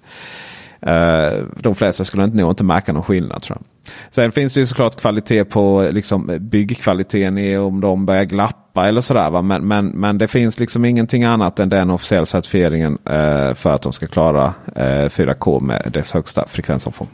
Uh, 0.87 1.45
de 1.59 1.75
flesta 1.75 2.05
skulle 2.05 2.27
nog 2.27 2.51
inte 2.51 2.63
märka 2.63 2.93
någon 2.93 3.03
skillnad 3.03 3.41
tror 3.41 3.57
jag. 3.57 3.93
Sen 4.11 4.31
finns 4.31 4.53
det 4.53 4.59
ju 4.59 4.65
såklart 4.65 4.95
kvalitet 4.95 5.45
på 5.45 5.89
liksom, 5.91 6.37
byggkvaliteten 6.39 7.37
i 7.37 7.57
om 7.57 7.81
de 7.81 8.05
börjar 8.05 8.23
glappa 8.23 8.60
eller 8.75 9.01
sådär. 9.01 9.41
Men, 9.41 9.67
men, 9.67 9.87
men 9.87 10.17
det 10.17 10.27
finns 10.27 10.59
liksom 10.59 10.85
ingenting 10.85 11.23
annat 11.23 11.59
än 11.59 11.69
den 11.69 11.89
officiella 11.89 12.25
certifieringen 12.25 12.93
uh, 12.93 13.53
för 13.53 13.75
att 13.75 13.81
de 13.81 13.93
ska 13.93 14.07
klara 14.07 14.45
uh, 14.45 15.07
4K 15.07 15.61
med 15.61 15.91
dess 15.93 16.11
högsta 16.11 16.47
frekvensomfång. 16.47 17.07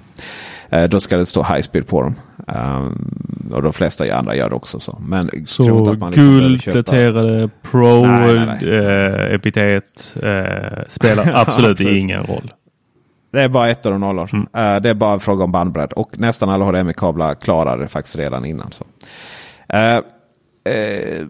Uh, 0.74 0.84
då 0.84 1.00
ska 1.00 1.18
det 1.18 1.26
stå 1.26 1.44
high 1.44 1.62
speed 1.62 1.88
på 1.88 2.02
dem. 2.02 2.16
Um, 2.48 3.52
och 3.52 3.62
de 3.62 3.74
flesta 3.74 4.16
andra 4.16 4.36
gör 4.36 4.50
det 4.50 4.56
också. 4.56 4.80
Så, 4.80 4.98
Men 5.08 5.30
så 5.46 5.92
liksom 5.92 6.12
guld, 6.12 6.64
pläterade, 6.64 7.50
pro, 7.72 8.06
nej, 8.06 8.34
nej, 8.34 8.46
nej. 8.62 8.76
Eh, 8.76 9.34
epitet 9.34 10.18
eh, 10.24 10.84
spelar 10.88 11.32
absolut 11.42 11.80
ingen 11.80 12.24
roll. 12.24 12.54
Det 13.32 13.42
är 13.42 13.50
bara 13.50 13.72
ettor 13.72 13.94
och 13.94 14.00
nollor. 14.00 14.30
Mm. 14.34 14.76
Uh, 14.76 14.82
det 14.82 14.90
är 14.90 14.94
bara 14.94 15.14
en 15.14 15.20
fråga 15.20 15.44
om 15.44 15.52
bandbredd. 15.52 15.94
Och 15.94 16.20
nästan 16.20 16.50
alla 16.50 16.66
HDMI-kablar 16.66 17.36
klarar 17.36 17.78
det 17.78 17.88
faktiskt 17.88 18.16
redan 18.16 18.46
innan. 18.46 18.72
Så. 18.72 18.84
Uh, 19.74 19.98
uh, 20.74 21.28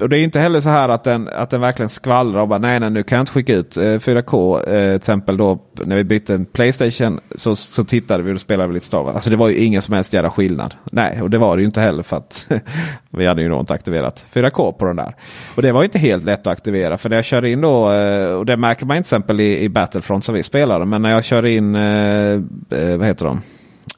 och 0.00 0.08
det 0.08 0.18
är 0.18 0.24
inte 0.24 0.40
heller 0.40 0.60
så 0.60 0.68
här 0.68 0.88
att 0.88 1.04
den, 1.04 1.28
att 1.28 1.50
den 1.50 1.60
verkligen 1.60 1.90
skvallrar 1.90 2.40
och 2.40 2.48
bara 2.48 2.58
nej, 2.58 2.80
nej 2.80 2.90
nu 2.90 3.02
kan 3.02 3.16
jag 3.16 3.22
inte 3.22 3.32
skicka 3.32 3.54
ut 3.54 3.76
eh, 3.76 3.80
4K. 3.80 4.58
Eh, 4.58 4.62
till 4.62 4.96
exempel 4.96 5.36
då 5.36 5.58
när 5.84 5.96
vi 5.96 6.04
bytte 6.04 6.34
en 6.34 6.44
Playstation 6.44 7.20
så, 7.36 7.56
så 7.56 7.84
tittade 7.84 8.22
vi 8.22 8.32
och 8.32 8.40
spelade 8.40 8.68
vi 8.68 8.74
lite 8.74 8.86
Star 8.86 9.02
Wars. 9.02 9.14
Alltså 9.14 9.30
det 9.30 9.36
var 9.36 9.48
ju 9.48 9.56
ingen 9.56 9.82
som 9.82 9.94
helst 9.94 10.12
jävla 10.12 10.30
skillnad. 10.30 10.74
Nej, 10.92 11.22
och 11.22 11.30
det 11.30 11.38
var 11.38 11.56
det 11.56 11.60
ju 11.60 11.66
inte 11.66 11.80
heller 11.80 12.02
för 12.02 12.16
att 12.16 12.46
vi 13.10 13.26
hade 13.26 13.42
ju 13.42 13.48
då 13.48 13.60
inte 13.60 13.72
aktiverat 13.72 14.26
4K 14.32 14.72
på 14.72 14.84
den 14.84 14.96
där. 14.96 15.14
Och 15.54 15.62
det 15.62 15.72
var 15.72 15.80
ju 15.80 15.84
inte 15.84 15.98
helt 15.98 16.24
lätt 16.24 16.40
att 16.40 16.52
aktivera 16.52 16.98
för 16.98 17.08
när 17.08 17.16
jag 17.16 17.24
kör 17.24 17.44
in 17.44 17.60
då, 17.60 17.92
eh, 17.92 18.30
och 18.30 18.46
det 18.46 18.56
märker 18.56 18.86
man 18.86 18.94
till 18.94 19.00
exempel 19.00 19.40
i, 19.40 19.60
i 19.60 19.68
Battlefront 19.68 20.24
som 20.24 20.34
vi 20.34 20.42
spelade. 20.42 20.84
Men 20.84 21.02
när 21.02 21.10
jag 21.10 21.24
kör 21.24 21.46
in, 21.46 21.74
eh, 21.74 22.32
eh, 22.70 22.96
vad 22.96 23.06
heter 23.06 23.24
de? 23.24 23.40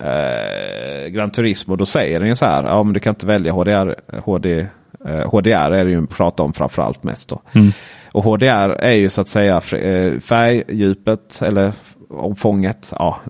Eh, 0.01 1.09
Gran 1.09 1.31
Turismo 1.31 1.77
då 1.77 1.87
säger 1.87 2.21
den 2.21 2.29
ju 2.29 2.37
så 2.37 2.45
här. 2.45 2.65
Ja 2.65 2.83
men 2.83 2.93
du 2.93 3.01
kan 3.01 3.11
inte 3.11 3.27
välja 3.27 3.53
HDR, 3.53 3.95
HD 4.25 4.67
HDR 5.05 5.71
är 5.71 5.85
det 5.85 5.91
ju 5.91 6.07
prata 6.07 6.43
om 6.43 6.53
framförallt 6.53 7.03
mest. 7.03 7.29
Då. 7.29 7.41
Mm. 7.53 7.73
Och 8.13 8.25
HDR 8.25 8.71
är 8.71 8.93
ju 8.93 9.11
så 9.11 9.21
att 9.21 9.29
säga 9.29 9.57
eh, 9.57 10.21
färgdjupet 10.21 11.43
eller 11.43 11.73
omfånget. 12.09 12.93
Ja, 12.99 13.21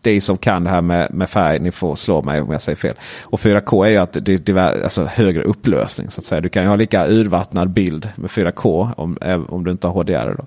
det 0.00 0.20
som 0.20 0.38
kan 0.38 0.64
det 0.64 0.70
här 0.70 0.80
med, 0.80 1.14
med 1.14 1.30
färg, 1.30 1.58
ni 1.58 1.70
får 1.70 1.96
slå 1.96 2.22
mig 2.22 2.40
om 2.40 2.52
jag 2.52 2.62
säger 2.62 2.76
fel. 2.76 2.94
Och 3.22 3.38
4K 3.38 3.86
är 3.86 3.90
ju 3.90 3.96
att 3.96 4.16
det 4.20 4.48
är 4.48 4.82
alltså 4.82 5.04
högre 5.04 5.42
upplösning. 5.42 6.10
så 6.10 6.20
att 6.20 6.24
säga. 6.24 6.40
Du 6.40 6.48
kan 6.48 6.62
ju 6.62 6.68
ha 6.68 6.76
lika 6.76 7.06
urvattnad 7.06 7.70
bild 7.70 8.08
med 8.16 8.30
4K 8.30 8.90
om, 8.96 9.18
om 9.48 9.64
du 9.64 9.70
inte 9.70 9.86
har 9.86 9.94
HDR. 9.94 10.36
Då. 10.36 10.44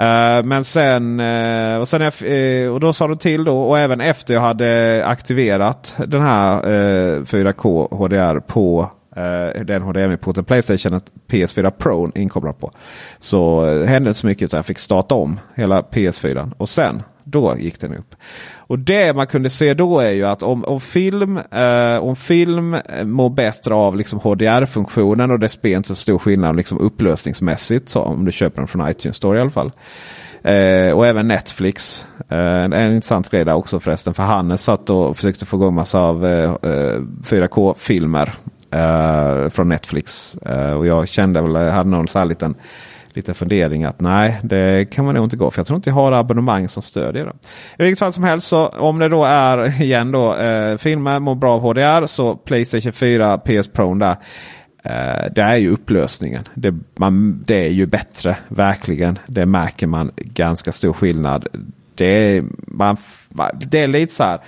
Uh, 0.00 0.44
men 0.44 0.64
sen, 0.64 1.20
uh, 1.20 1.80
och, 1.80 1.88
sen 1.88 2.02
uh, 2.02 2.72
och 2.72 2.80
då 2.80 2.92
sa 2.92 3.08
de 3.08 3.16
till 3.16 3.44
då 3.44 3.62
och 3.62 3.78
även 3.78 4.00
efter 4.00 4.34
jag 4.34 4.40
hade 4.40 5.02
aktiverat 5.06 5.94
den 6.06 6.22
här 6.22 6.62
4K 7.24 7.96
HDR 7.96 8.40
på 8.40 8.90
Uh, 9.16 9.64
den 9.64 9.82
HDMI-porten 9.82 10.44
Playstation 10.44 10.94
att 10.94 11.10
PS4 11.28 11.70
Pro 11.70 12.12
inkopplad 12.14 12.58
på. 12.58 12.72
Så 13.18 13.66
uh, 13.66 13.84
hände 13.84 14.10
inte 14.10 14.20
så 14.20 14.26
mycket 14.26 14.42
utan 14.42 14.58
jag 14.58 14.66
fick 14.66 14.78
starta 14.78 15.14
om 15.14 15.40
hela 15.54 15.80
PS4 15.80 16.52
och 16.56 16.68
sen 16.68 17.02
då 17.30 17.56
gick 17.58 17.80
den 17.80 17.94
upp. 17.94 18.14
Och 18.56 18.78
det 18.78 19.16
man 19.16 19.26
kunde 19.26 19.50
se 19.50 19.74
då 19.74 19.98
är 19.98 20.10
ju 20.10 20.26
att 20.26 20.42
om, 20.42 20.64
om 20.64 20.80
film, 20.80 21.36
eh, 21.36 21.96
om 22.04 22.16
film 22.16 22.74
eh, 22.74 23.04
mår 23.04 23.30
bäst 23.30 23.66
av 23.66 23.96
liksom 23.96 24.18
HDR-funktionen 24.20 25.30
och 25.30 25.38
det 25.38 25.48
spelar 25.48 25.76
inte 25.76 25.88
så 25.88 25.94
stor 25.94 26.18
skillnad 26.18 26.56
liksom 26.56 26.78
upplösningsmässigt. 26.78 27.88
Så 27.88 28.00
om 28.00 28.24
du 28.24 28.32
köper 28.32 28.56
den 28.56 28.68
från 28.68 28.90
iTunes 28.90 29.16
Store 29.16 29.38
i 29.38 29.40
alla 29.40 29.50
fall. 29.50 29.72
Eh, 30.42 30.92
och 30.92 31.06
även 31.06 31.28
Netflix. 31.28 32.04
Eh, 32.28 32.38
en, 32.38 32.72
en 32.72 32.94
intressant 32.94 33.30
grej 33.30 33.44
där 33.44 33.54
också 33.54 33.80
förresten. 33.80 34.14
För 34.14 34.22
Hannes 34.22 34.62
satt 34.62 34.90
och 34.90 35.16
försökte 35.16 35.46
få 35.46 35.56
igång 35.56 35.74
massa 35.74 36.00
av 36.00 36.24
4K-filmer 37.24 38.32
uh, 38.74 39.48
från 39.48 39.68
Netflix. 39.68 40.36
Uh, 40.48 40.72
och 40.72 40.86
jag 40.86 41.08
kände 41.08 41.42
väl, 41.42 41.54
jag 41.54 41.72
hade 41.72 41.90
någon 41.90 42.08
så 42.08 42.18
här 42.18 42.26
liten, 42.26 42.54
liten 43.12 43.34
fundering 43.34 43.84
att 43.84 44.00
nej, 44.00 44.40
det 44.42 44.90
kan 44.90 45.04
man 45.04 45.14
nog 45.14 45.24
inte 45.24 45.36
gå. 45.36 45.50
För 45.50 45.58
jag 45.58 45.66
tror 45.66 45.76
inte 45.76 45.90
jag 45.90 45.94
har 45.94 46.12
abonnemang 46.12 46.68
som 46.68 46.82
stödjer 46.82 47.24
det. 47.24 47.32
I 47.78 47.82
vilket 47.82 47.98
fall 47.98 48.12
som 48.12 48.24
helst 48.24 48.48
så 48.48 48.68
om 48.68 48.98
det 48.98 49.08
då 49.08 49.24
är 49.24 49.80
igen 49.82 50.12
då 50.12 50.36
eh, 50.36 50.70
uh, 50.70 50.76
filmer 50.76 51.20
mår 51.20 51.34
bra 51.34 51.54
av 51.54 51.60
HDR 51.60 52.06
så 52.06 52.36
Playstation 52.36 52.92
4 52.92 53.38
PS 53.38 53.68
Pro 53.72 53.94
där. 53.94 54.16
Uh, 54.86 55.32
det 55.34 55.42
är 55.42 55.56
ju 55.56 55.70
upplösningen. 55.70 56.42
Det, 56.54 56.74
man, 56.96 57.42
det 57.46 57.66
är 57.66 57.70
ju 57.70 57.86
bättre, 57.86 58.36
verkligen. 58.48 59.18
Det 59.26 59.46
märker 59.46 59.86
man 59.86 60.10
ganska 60.16 60.72
stor 60.72 60.92
skillnad. 60.92 61.46
Det 61.94 62.42
man, 62.66 62.96
det 63.70 63.80
är 63.80 63.86
lite 63.86 64.14
så 64.14 64.24
här. 64.24 64.40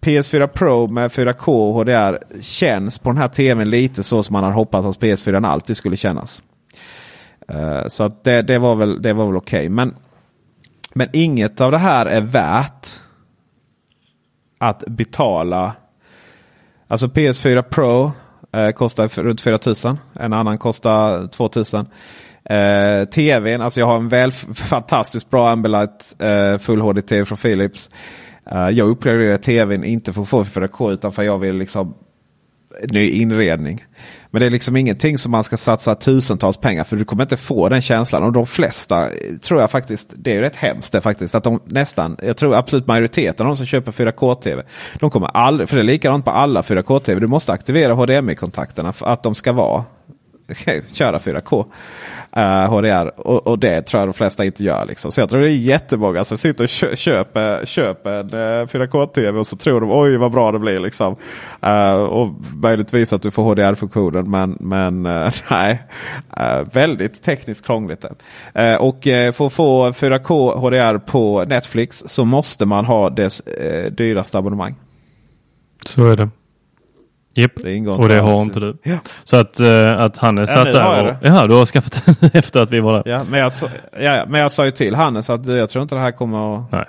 PS4 0.00 0.46
Pro 0.46 0.86
med 0.86 1.10
4K 1.10 1.48
och 1.48 1.74
HDR 1.74 2.40
känns 2.40 2.98
på 2.98 3.10
den 3.10 3.18
här 3.18 3.28
tvn 3.28 3.70
lite 3.70 4.02
så 4.02 4.22
som 4.22 4.32
man 4.32 4.44
hade 4.44 4.56
hoppats 4.56 4.86
att 4.86 5.02
PS4 5.02 5.46
alltid 5.46 5.76
skulle 5.76 5.96
kännas. 5.96 6.42
Uh, 7.54 7.88
så 7.88 8.04
att 8.04 8.24
det, 8.24 8.42
det 8.42 8.58
var 8.58 8.76
väl, 8.76 9.02
det 9.02 9.12
var 9.12 9.26
väl 9.26 9.36
okej. 9.36 9.58
Okay. 9.58 9.68
Men, 9.68 9.94
men 10.94 11.08
inget 11.12 11.60
av 11.60 11.70
det 11.70 11.78
här 11.78 12.06
är 12.06 12.20
värt 12.20 12.92
att 14.58 14.84
betala. 14.86 15.72
Alltså 16.88 17.06
PS4 17.06 17.62
Pro 17.62 18.12
uh, 18.56 18.70
kostar 18.70 19.22
runt 19.22 19.40
4000. 19.40 19.98
En 20.20 20.32
annan 20.32 20.58
kostar 20.58 21.26
2000. 21.26 21.80
Uh, 21.80 23.04
TVn, 23.04 23.60
alltså 23.60 23.80
jag 23.80 23.86
har 23.86 23.96
en 23.96 24.08
väl 24.08 24.32
fantastiskt 24.54 25.30
bra 25.30 25.50
Ambilight 25.50 26.16
uh, 26.22 26.58
Full 26.58 26.80
HD-TV 26.80 27.24
från 27.24 27.38
Philips. 27.38 27.90
Uh, 28.52 28.70
jag 28.70 28.88
uppgraderade 28.88 29.38
tvn 29.38 29.84
inte 29.84 30.12
för 30.12 30.22
att 30.22 30.28
få 30.28 30.44
4K 30.44 30.92
utan 30.92 31.12
för 31.12 31.22
att 31.22 31.26
jag 31.26 31.38
vill 31.38 31.56
liksom 31.56 31.94
ny 32.82 33.10
inredning. 33.10 33.84
Men 34.30 34.40
det 34.40 34.46
är 34.46 34.50
liksom 34.50 34.76
ingenting 34.76 35.18
som 35.18 35.32
man 35.32 35.44
ska 35.44 35.56
satsa 35.56 35.94
tusentals 35.94 36.56
pengar 36.56 36.84
för 36.84 36.96
du 36.96 37.04
kommer 37.04 37.22
inte 37.22 37.36
få 37.36 37.68
den 37.68 37.82
känslan. 37.82 38.22
Och 38.22 38.32
de 38.32 38.46
flesta 38.46 39.04
eh, 39.06 39.36
tror 39.42 39.60
jag 39.60 39.70
faktiskt, 39.70 40.12
det 40.16 40.36
är 40.36 40.40
rätt 40.40 40.56
hemskt 40.56 40.92
det 40.92 41.00
faktiskt. 41.00 41.34
Att 41.34 41.44
de 41.44 41.60
nästan, 41.64 42.16
jag 42.22 42.36
tror 42.36 42.54
absolut 42.54 42.86
majoriteten 42.86 43.46
av 43.46 43.50
de 43.50 43.56
som 43.56 43.66
köper 43.66 43.92
4K-TV. 43.92 44.62
De 44.94 45.10
kommer 45.10 45.28
aldrig, 45.28 45.68
för 45.68 45.76
det 45.76 45.82
är 45.82 45.84
likadant 45.84 46.24
på 46.24 46.30
alla 46.30 46.62
4K-TV. 46.62 47.20
Du 47.20 47.26
måste 47.26 47.52
aktivera 47.52 47.92
HDMI-kontakterna 47.92 48.92
för 48.92 49.06
att 49.06 49.22
de 49.22 49.34
ska 49.34 49.52
vara 49.52 49.84
köra 50.92 51.18
4K 51.18 51.64
uh, 52.36 52.42
eh, 52.42 52.70
HDR. 52.70 53.20
Och, 53.20 53.46
och, 53.46 53.58
det 53.58 53.82
tror 53.82 54.00
jag 54.00 54.08
de 54.08 54.12
flesta 54.12 54.44
inte 54.44 54.64
gör. 54.64 54.84
Liksom. 54.84 55.12
Så 55.12 55.20
jag 55.20 55.30
tror 55.30 55.40
det 55.40 55.50
är 55.50 55.56
jättemånga 55.56 56.24
som 56.24 56.38
sitter 56.38 56.64
och 56.64 56.98
köper, 56.98 57.64
köper 57.64 58.10
en 58.10 58.34
eh, 58.34 58.60
uh, 58.60 58.66
4K-TV 58.66 59.38
och 59.38 59.46
så 59.46 59.56
tror 59.56 59.80
de 59.80 59.90
oj 59.90 60.16
vad 60.16 60.32
bra 60.32 60.52
det 60.52 60.58
blir. 60.58 60.80
Liksom. 60.80 61.16
Uh, 61.66 61.92
och 61.92 62.34
möjligtvis 62.54 63.12
att 63.12 63.22
du 63.22 63.30
får 63.30 63.42
HDR-funktionen 63.42 64.30
men, 64.30 64.56
men 64.60 65.06
uh, 65.06 65.32
nej. 65.50 65.82
väldigt 66.72 67.22
tekniskt 67.22 67.66
krångligt. 67.66 68.04
och 68.78 68.98
för 69.02 69.46
att 69.46 69.52
få 69.52 69.90
4K 69.90 70.58
HDR 70.58 70.98
på 70.98 71.44
Netflix 71.44 72.04
så 72.06 72.24
måste 72.24 72.66
man 72.66 72.84
ha 72.84 73.10
dess 73.10 73.42
dyraste 73.90 74.38
abonnemang. 74.38 74.74
Så 75.86 76.06
är 76.06 76.16
det. 76.16 76.28
Japp, 77.38 77.58
och 77.98 78.08
det 78.08 78.20
har 78.20 78.42
inte 78.42 78.60
du. 78.60 78.76
Ja. 78.82 78.98
Så 79.24 79.36
att, 79.36 79.60
uh, 79.60 80.00
att 80.00 80.16
Hannes 80.16 80.50
ja, 80.50 80.56
satt 80.56 80.72
där 80.72 81.06
och... 81.06 81.16
Ja, 81.22 81.46
du 81.46 81.54
har 81.54 81.66
skaffat 81.66 82.02
den 82.04 82.30
efter 82.32 82.60
att 82.60 82.70
vi 82.70 82.80
var 82.80 82.94
där. 82.94 83.02
Ja, 83.06 83.22
men 83.30 83.40
jag, 83.40 83.52
ja, 84.00 84.24
men 84.28 84.40
jag 84.40 84.52
sa 84.52 84.64
ju 84.64 84.70
till 84.70 84.94
Hannes 84.94 85.30
att 85.30 85.46
jag 85.46 85.70
tror 85.70 85.82
inte 85.82 85.94
det 85.94 86.00
här 86.00 86.12
kommer 86.12 86.56
att... 86.56 86.72
Nej. 86.72 86.84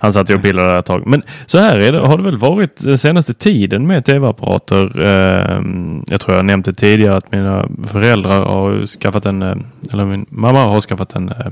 Han 0.00 0.12
satt 0.12 0.30
ju 0.30 0.34
och 0.34 0.42
pillade 0.42 0.68
där 0.68 0.78
ett 0.78 0.86
tag. 0.86 1.06
Men 1.06 1.22
så 1.46 1.58
här 1.58 1.80
är 1.80 1.92
det, 1.92 1.98
har 1.98 2.16
det 2.16 2.24
väl 2.24 2.36
varit 2.36 3.00
senaste 3.00 3.34
tiden 3.34 3.86
med 3.86 4.04
tv-apparater. 4.04 5.00
Eh, 5.00 5.62
jag 6.06 6.20
tror 6.20 6.36
jag 6.36 6.44
nämnde 6.44 6.74
tidigare 6.74 7.16
att 7.16 7.32
mina 7.32 7.68
föräldrar 7.84 8.42
har 8.42 8.86
skaffat 8.86 9.26
en, 9.26 9.42
eh, 9.42 9.56
eller 9.92 10.04
min 10.04 10.26
mamma 10.28 10.64
har 10.64 10.80
skaffat 10.80 11.14
en 11.16 11.28
eh, 11.28 11.46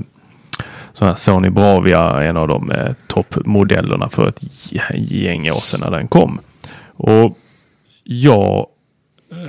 sån 0.93 1.07
här 1.07 1.15
Sony 1.15 1.49
Bravia, 1.49 2.23
en 2.23 2.37
av 2.37 2.47
de 2.47 2.71
eh, 2.71 2.93
toppmodellerna 3.07 4.09
för 4.09 4.27
ett 4.27 4.41
gäng 5.11 5.49
år 5.49 5.61
sedan 5.61 5.79
när 5.83 5.97
den 5.97 6.07
kom. 6.07 6.39
Och 6.97 7.37
jag 8.05 8.67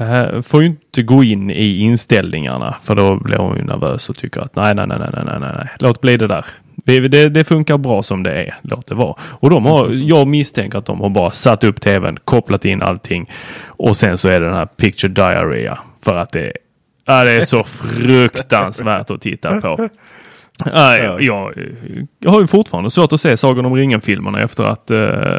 eh, 0.01 0.40
får 0.40 0.62
ju 0.62 0.69
inte 0.69 1.03
gå 1.03 1.25
in 1.25 1.51
i 1.51 1.79
inställningarna 1.79 2.77
för 2.83 2.95
då 2.95 3.16
blir 3.16 3.37
hon 3.37 3.57
ju 3.57 3.62
nervös 3.62 4.09
och 4.09 4.16
tycker 4.16 4.40
att 4.40 4.57
nej, 4.57 4.75
nej, 4.75 4.87
nej, 4.87 4.99
nej, 4.99 5.25
nej, 5.25 5.38
nej, 5.40 5.69
låt 5.79 6.01
bli 6.01 6.16
det 6.16 6.27
där. 6.27 6.47
Det, 6.85 7.29
det, 7.29 7.45
funkar 7.45 7.79
bra 7.79 8.03
som 8.03 8.23
det 8.23 8.33
är. 8.33 8.55
Låt 8.62 8.87
det 8.87 8.95
vara. 8.95 9.14
Och 9.21 9.51
de 9.51 9.64
har, 9.64 9.90
jag 9.92 10.29
misstänker 10.29 10.79
att 10.79 10.87
de 10.87 11.01
har 11.01 11.11
bara 11.11 11.31
satt 11.31 11.64
upp 11.64 11.81
tvn, 11.81 12.19
kopplat 12.25 12.64
in 12.64 12.83
allting 12.83 13.31
och 13.66 13.97
sen 13.97 14.19
så 14.19 14.29
är 14.29 14.40
det 14.40 14.47
den 14.47 14.55
här 14.55 14.66
picture 14.66 15.12
diarrhea 15.12 15.79
för 16.03 16.14
att 16.14 16.33
det, 16.33 16.53
ja, 17.05 17.25
det 17.25 17.31
är 17.31 17.45
så 17.45 17.64
fruktansvärt 17.64 19.11
att 19.11 19.21
titta 19.21 19.61
på. 19.61 19.88
Nej, 20.64 21.03
jag, 21.21 21.55
jag, 22.21 22.31
har 22.31 22.40
ju 22.40 22.47
fortfarande 22.47 22.90
svårt 22.90 23.12
att 23.12 23.21
se 23.21 23.37
Sagan 23.37 23.66
om 23.66 23.75
ringen-filmerna 23.75 24.40
efter 24.40 24.64
att 24.64 24.90
uh, 24.90 24.97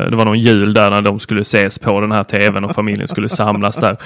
det 0.10 0.16
var 0.16 0.26
någon 0.26 0.40
jul 0.40 0.74
där 0.74 0.90
när 0.90 1.02
de 1.02 1.20
skulle 1.20 1.42
ses 1.42 1.80
på 1.80 2.00
den 2.02 2.12
här 2.12 2.24
tvn 2.24 2.64
och 2.64 2.76
familjen 2.76 3.08
skulle 3.08 3.30
samlas 3.30 3.76
där 3.76 3.98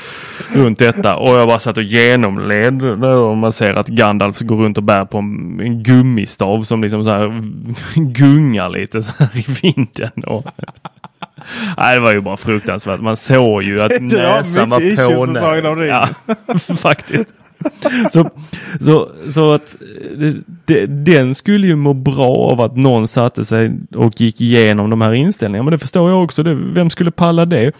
runt 0.55 0.79
detta. 0.79 1.15
Och 1.15 1.29
jag 1.29 1.47
bara 1.47 1.59
satt 1.59 1.77
och 1.77 1.83
genomled 1.83 3.03
och 3.03 3.37
man 3.37 3.51
ser 3.51 3.73
att 3.73 3.87
Gandalf 3.87 4.39
går 4.39 4.55
runt 4.55 4.77
och 4.77 4.83
bär 4.83 5.05
på 5.05 5.17
en, 5.17 5.59
en 5.59 5.83
gummistav 5.83 6.63
som 6.63 6.81
liksom 6.81 7.03
så 7.03 7.09
här 7.09 7.41
gungar 7.95 8.69
lite 8.69 9.03
så 9.03 9.13
här 9.17 9.29
i 9.37 9.45
vinden. 9.61 10.23
Och, 10.23 10.45
Nej, 11.77 11.95
det 11.95 12.01
var 12.01 12.11
ju 12.11 12.21
bara 12.21 12.37
fruktansvärt. 12.37 12.99
Man 12.99 13.17
såg 13.17 13.63
ju 13.63 13.81
att 13.81 13.91
näsan 14.01 14.69
var 14.69 14.79
på. 15.75 15.85
Ja, 15.85 16.09
faktiskt 16.77 17.27
så, 18.11 18.29
så, 18.79 19.09
så 19.31 19.51
att 19.53 19.75
eh, 20.19 20.33
de, 20.65 20.85
den 20.85 21.35
skulle 21.35 21.67
ju 21.67 21.75
må 21.75 21.93
bra 21.93 22.35
av 22.51 22.61
att 22.61 22.75
någon 22.75 23.07
satte 23.07 23.45
sig 23.45 23.71
och 23.95 24.21
gick 24.21 24.41
igenom 24.41 24.89
de 24.89 25.01
här 25.01 25.13
inställningarna. 25.13 25.63
Men 25.63 25.71
det 25.71 25.77
förstår 25.77 26.09
jag 26.09 26.23
också. 26.23 26.43
Det, 26.43 26.53
vem 26.53 26.89
skulle 26.89 27.11
palla 27.11 27.45
det? 27.45 27.71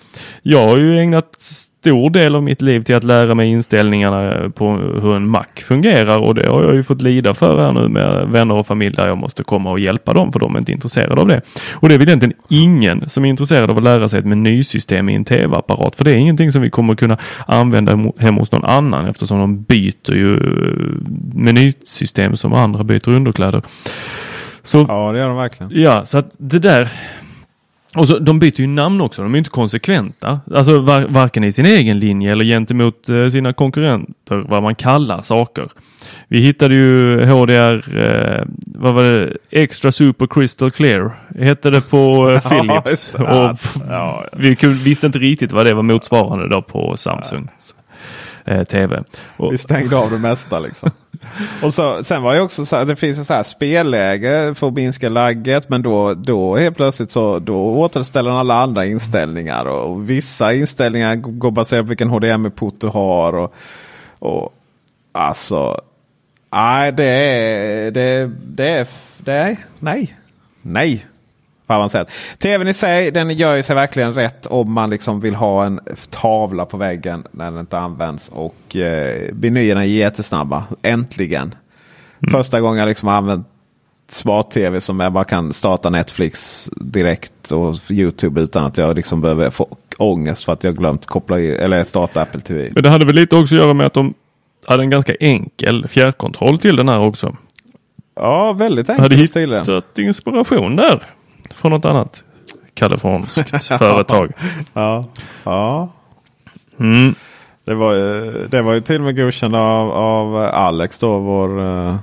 Jag 0.41 0.67
har 0.67 0.78
ju 0.78 1.00
ägnat 1.00 1.38
stor 1.82 2.10
del 2.10 2.36
av 2.36 2.44
mitt 2.44 2.62
liv 2.62 2.84
till 2.84 2.96
att 2.96 3.04
lära 3.04 3.36
mig 3.36 3.50
inställningarna 3.50 4.50
på 4.50 4.74
hur 4.76 5.15
en 5.15 5.28
Mac 5.28 5.46
fungerar 5.56 6.20
och 6.20 6.36
det 6.36 6.50
har 6.50 6.63
jag 6.63 6.76
ju 6.76 6.84
fått 6.84 7.02
lida 7.02 7.34
för 7.34 7.62
här 7.62 7.74
nu 7.74 7.88
med 7.88 8.28
vänner 8.28 8.56
och 8.56 8.67
familj 8.67 8.96
där 8.96 9.08
jag 9.08 9.17
måste 9.17 9.44
komma 9.44 9.72
och 9.72 9.80
hjälpa 9.80 10.13
dem 10.13 10.32
för 10.32 10.39
de 10.39 10.56
är 10.56 10.60
inte 10.60 10.72
intresserade 10.72 11.22
av 11.22 11.28
det. 11.28 11.41
Och 11.72 11.89
det 11.89 11.96
är 11.96 12.00
väl 12.00 12.08
egentligen 12.08 12.36
ingen 12.50 13.10
som 13.10 13.26
är 13.26 13.30
intresserad 13.30 13.72
av 13.72 13.78
att 13.78 13.84
lära 13.84 14.10
sig 14.10 14.20
ett 14.20 14.26
menysystem 14.26 15.10
i 15.10 15.15
en 15.15 15.26
tv-apparat 15.26 15.96
för 15.96 16.04
det 16.04 16.12
är 16.12 16.15
ingenting 16.15 16.52
som 16.52 16.62
vi 16.62 16.70
kommer 16.70 16.96
kunna 16.96 17.17
använda 17.48 18.00
hemma 18.17 18.39
hos 18.39 18.52
någon 18.52 18.65
annan 18.65 19.08
eftersom 19.08 19.39
de 19.39 19.63
byter 19.63 20.13
ju 20.13 20.39
menysystem 21.34 22.38
som 22.38 22.54
andra 22.54 22.84
byter 22.84 23.10
underkläder. 23.10 23.62
Så, 24.63 24.86
ja, 24.89 25.12
det 25.12 25.20
gör 25.20 25.28
de 25.28 25.38
verkligen. 25.38 25.72
Ja, 25.76 26.06
så 26.06 26.17
att 26.17 26.32
det 26.38 26.60
där 26.60 26.89
och 27.95 28.08
så, 28.08 28.19
de 28.19 28.39
byter 28.39 28.62
ju 28.62 28.67
namn 28.67 29.01
också, 29.01 29.21
de 29.23 29.34
är 29.34 29.38
inte 29.38 29.49
konsekventa. 29.49 30.39
Alltså 30.56 30.80
var, 30.80 31.01
varken 31.01 31.43
i 31.43 31.51
sin 31.51 31.65
egen 31.65 31.99
linje 31.99 32.32
eller 32.32 32.45
gentemot 32.45 33.10
eh, 33.10 33.30
sina 33.30 33.54
konkurrenter, 33.54 34.45
vad 34.47 34.63
man 34.63 34.75
kallar 34.75 35.21
saker. 35.21 35.69
Vi 36.27 36.41
hittade 36.41 36.75
ju 36.75 37.25
HDR, 37.25 37.97
eh, 37.97 38.45
vad 38.65 38.93
var 38.93 39.04
det, 39.04 39.38
Extra 39.49 39.91
Super 39.91 40.27
Crystal 40.27 40.71
Clear, 40.71 41.19
hette 41.39 41.69
det 41.69 41.82
på 41.82 42.32
eh, 42.32 42.49
Philips. 42.49 43.13
och 43.13 43.58
ja, 43.89 44.25
vi 44.34 44.56
visste 44.63 45.06
inte 45.06 45.19
riktigt 45.19 45.51
vad 45.51 45.65
det 45.65 45.73
var 45.73 45.84
motsvarande 45.84 46.49
då 46.49 46.62
på 46.62 46.97
Samsung 46.97 47.47
eh, 48.45 48.63
TV. 48.63 49.04
Och, 49.38 49.54
vi 49.54 49.58
stängde 49.58 49.97
av 49.97 50.12
det 50.12 50.17
mesta 50.17 50.60
liksom. 50.60 50.91
Och 51.62 51.73
så, 51.73 52.03
sen 52.03 52.21
var 52.21 52.36
det 52.36 52.41
också 52.41 52.65
så 52.65 52.75
att 52.75 52.88
det 52.88 52.95
finns 52.95 53.27
så 53.27 53.34
här 53.34 53.43
spelläge 53.43 54.55
för 54.55 54.67
att 54.67 54.73
minska 54.73 55.10
lagget. 55.10 55.69
Men 55.69 55.81
då, 55.81 56.13
då 56.13 56.55
helt 56.55 56.75
plötsligt 56.75 57.12
så 57.12 57.39
då 57.39 57.55
återställer 57.55 58.31
alla 58.31 58.55
andra 58.55 58.86
inställningar. 58.86 59.65
Och 59.65 60.10
vissa 60.10 60.53
inställningar 60.53 61.15
går 61.15 61.51
baserat 61.51 61.86
på 61.86 61.89
vilken 61.89 62.10
HDMI-port 62.10 62.75
du 62.77 62.88
har. 62.88 63.34
Och, 63.36 63.53
och 64.19 64.53
alltså, 65.12 65.81
nej 66.51 66.91
det 66.91 67.05
är, 67.05 67.91
det, 67.91 68.31
det 68.45 68.69
är, 68.69 68.88
det 69.17 69.34
är, 69.34 69.57
nej, 69.79 70.17
nej 70.62 71.05
på 71.71 71.75
avancerat. 71.75 72.10
TVn 72.38 72.67
i 72.67 72.73
sig 72.73 73.12
den 73.12 73.29
gör 73.29 73.55
ju 73.55 73.63
sig 73.63 73.75
verkligen 73.75 74.13
rätt 74.13 74.45
om 74.45 74.71
man 74.73 74.89
liksom 74.89 75.19
vill 75.19 75.36
ha 75.36 75.65
en 75.65 75.79
tavla 76.10 76.65
på 76.65 76.77
väggen 76.77 77.23
när 77.31 77.51
den 77.51 77.60
inte 77.60 77.77
används. 77.77 78.29
Och 78.29 78.75
eh, 78.75 79.34
menyerna 79.34 79.81
är 79.81 79.88
jättesnabba. 79.88 80.63
Äntligen. 80.81 81.55
Mm. 82.21 82.31
Första 82.31 82.62
gången 82.62 82.79
jag 82.79 82.88
liksom 82.88 83.07
har 83.07 83.15
använt 83.15 83.47
smart-tv 84.10 84.81
som 84.81 84.99
jag 84.99 85.13
bara 85.13 85.23
kan 85.23 85.53
starta 85.53 85.89
Netflix 85.89 86.69
direkt 86.75 87.51
och 87.51 87.75
Youtube 87.89 88.41
utan 88.41 88.65
att 88.65 88.77
jag 88.77 88.95
liksom 88.95 89.21
behöver 89.21 89.49
få 89.49 89.67
ångest 89.97 90.43
för 90.43 90.53
att 90.53 90.63
jag 90.63 90.77
glömt 90.77 91.05
koppla 91.05 91.39
i, 91.39 91.55
eller 91.55 91.84
starta 91.84 92.21
Apple 92.21 92.41
TV. 92.41 92.69
Men 92.73 92.84
det 92.84 92.89
hade 92.89 93.05
väl 93.05 93.15
lite 93.15 93.36
också 93.36 93.55
att 93.55 93.62
göra 93.62 93.73
med 93.73 93.86
att 93.86 93.93
de 93.93 94.13
hade 94.65 94.84
en 94.84 94.89
ganska 94.89 95.15
enkel 95.19 95.88
fjärrkontroll 95.88 96.57
till 96.57 96.75
den 96.75 96.89
här 96.89 96.99
också. 96.99 97.38
Ja, 98.15 98.53
väldigt 98.53 98.89
enkel. 98.89 99.03
Hade 99.03 99.15
hittat 99.15 99.99
inspiration 99.99 100.75
där 100.75 101.01
från 101.53 101.71
något 101.71 101.85
annat 101.85 102.23
kaliforniskt 102.73 103.67
företag. 103.77 104.31
Ja. 104.73 105.03
ja. 105.43 105.89
Mm. 106.79 107.15
Det, 107.65 107.73
var, 107.73 107.95
det 108.47 108.61
var 108.61 108.73
ju 108.73 108.79
till 108.79 108.95
och 108.95 109.01
med 109.01 109.15
godkänt 109.15 109.55
av, 109.55 109.91
av 109.91 110.35
Alex 110.37 110.99
då, 110.99 111.19
vår 111.19 111.59
uh, 111.59 111.95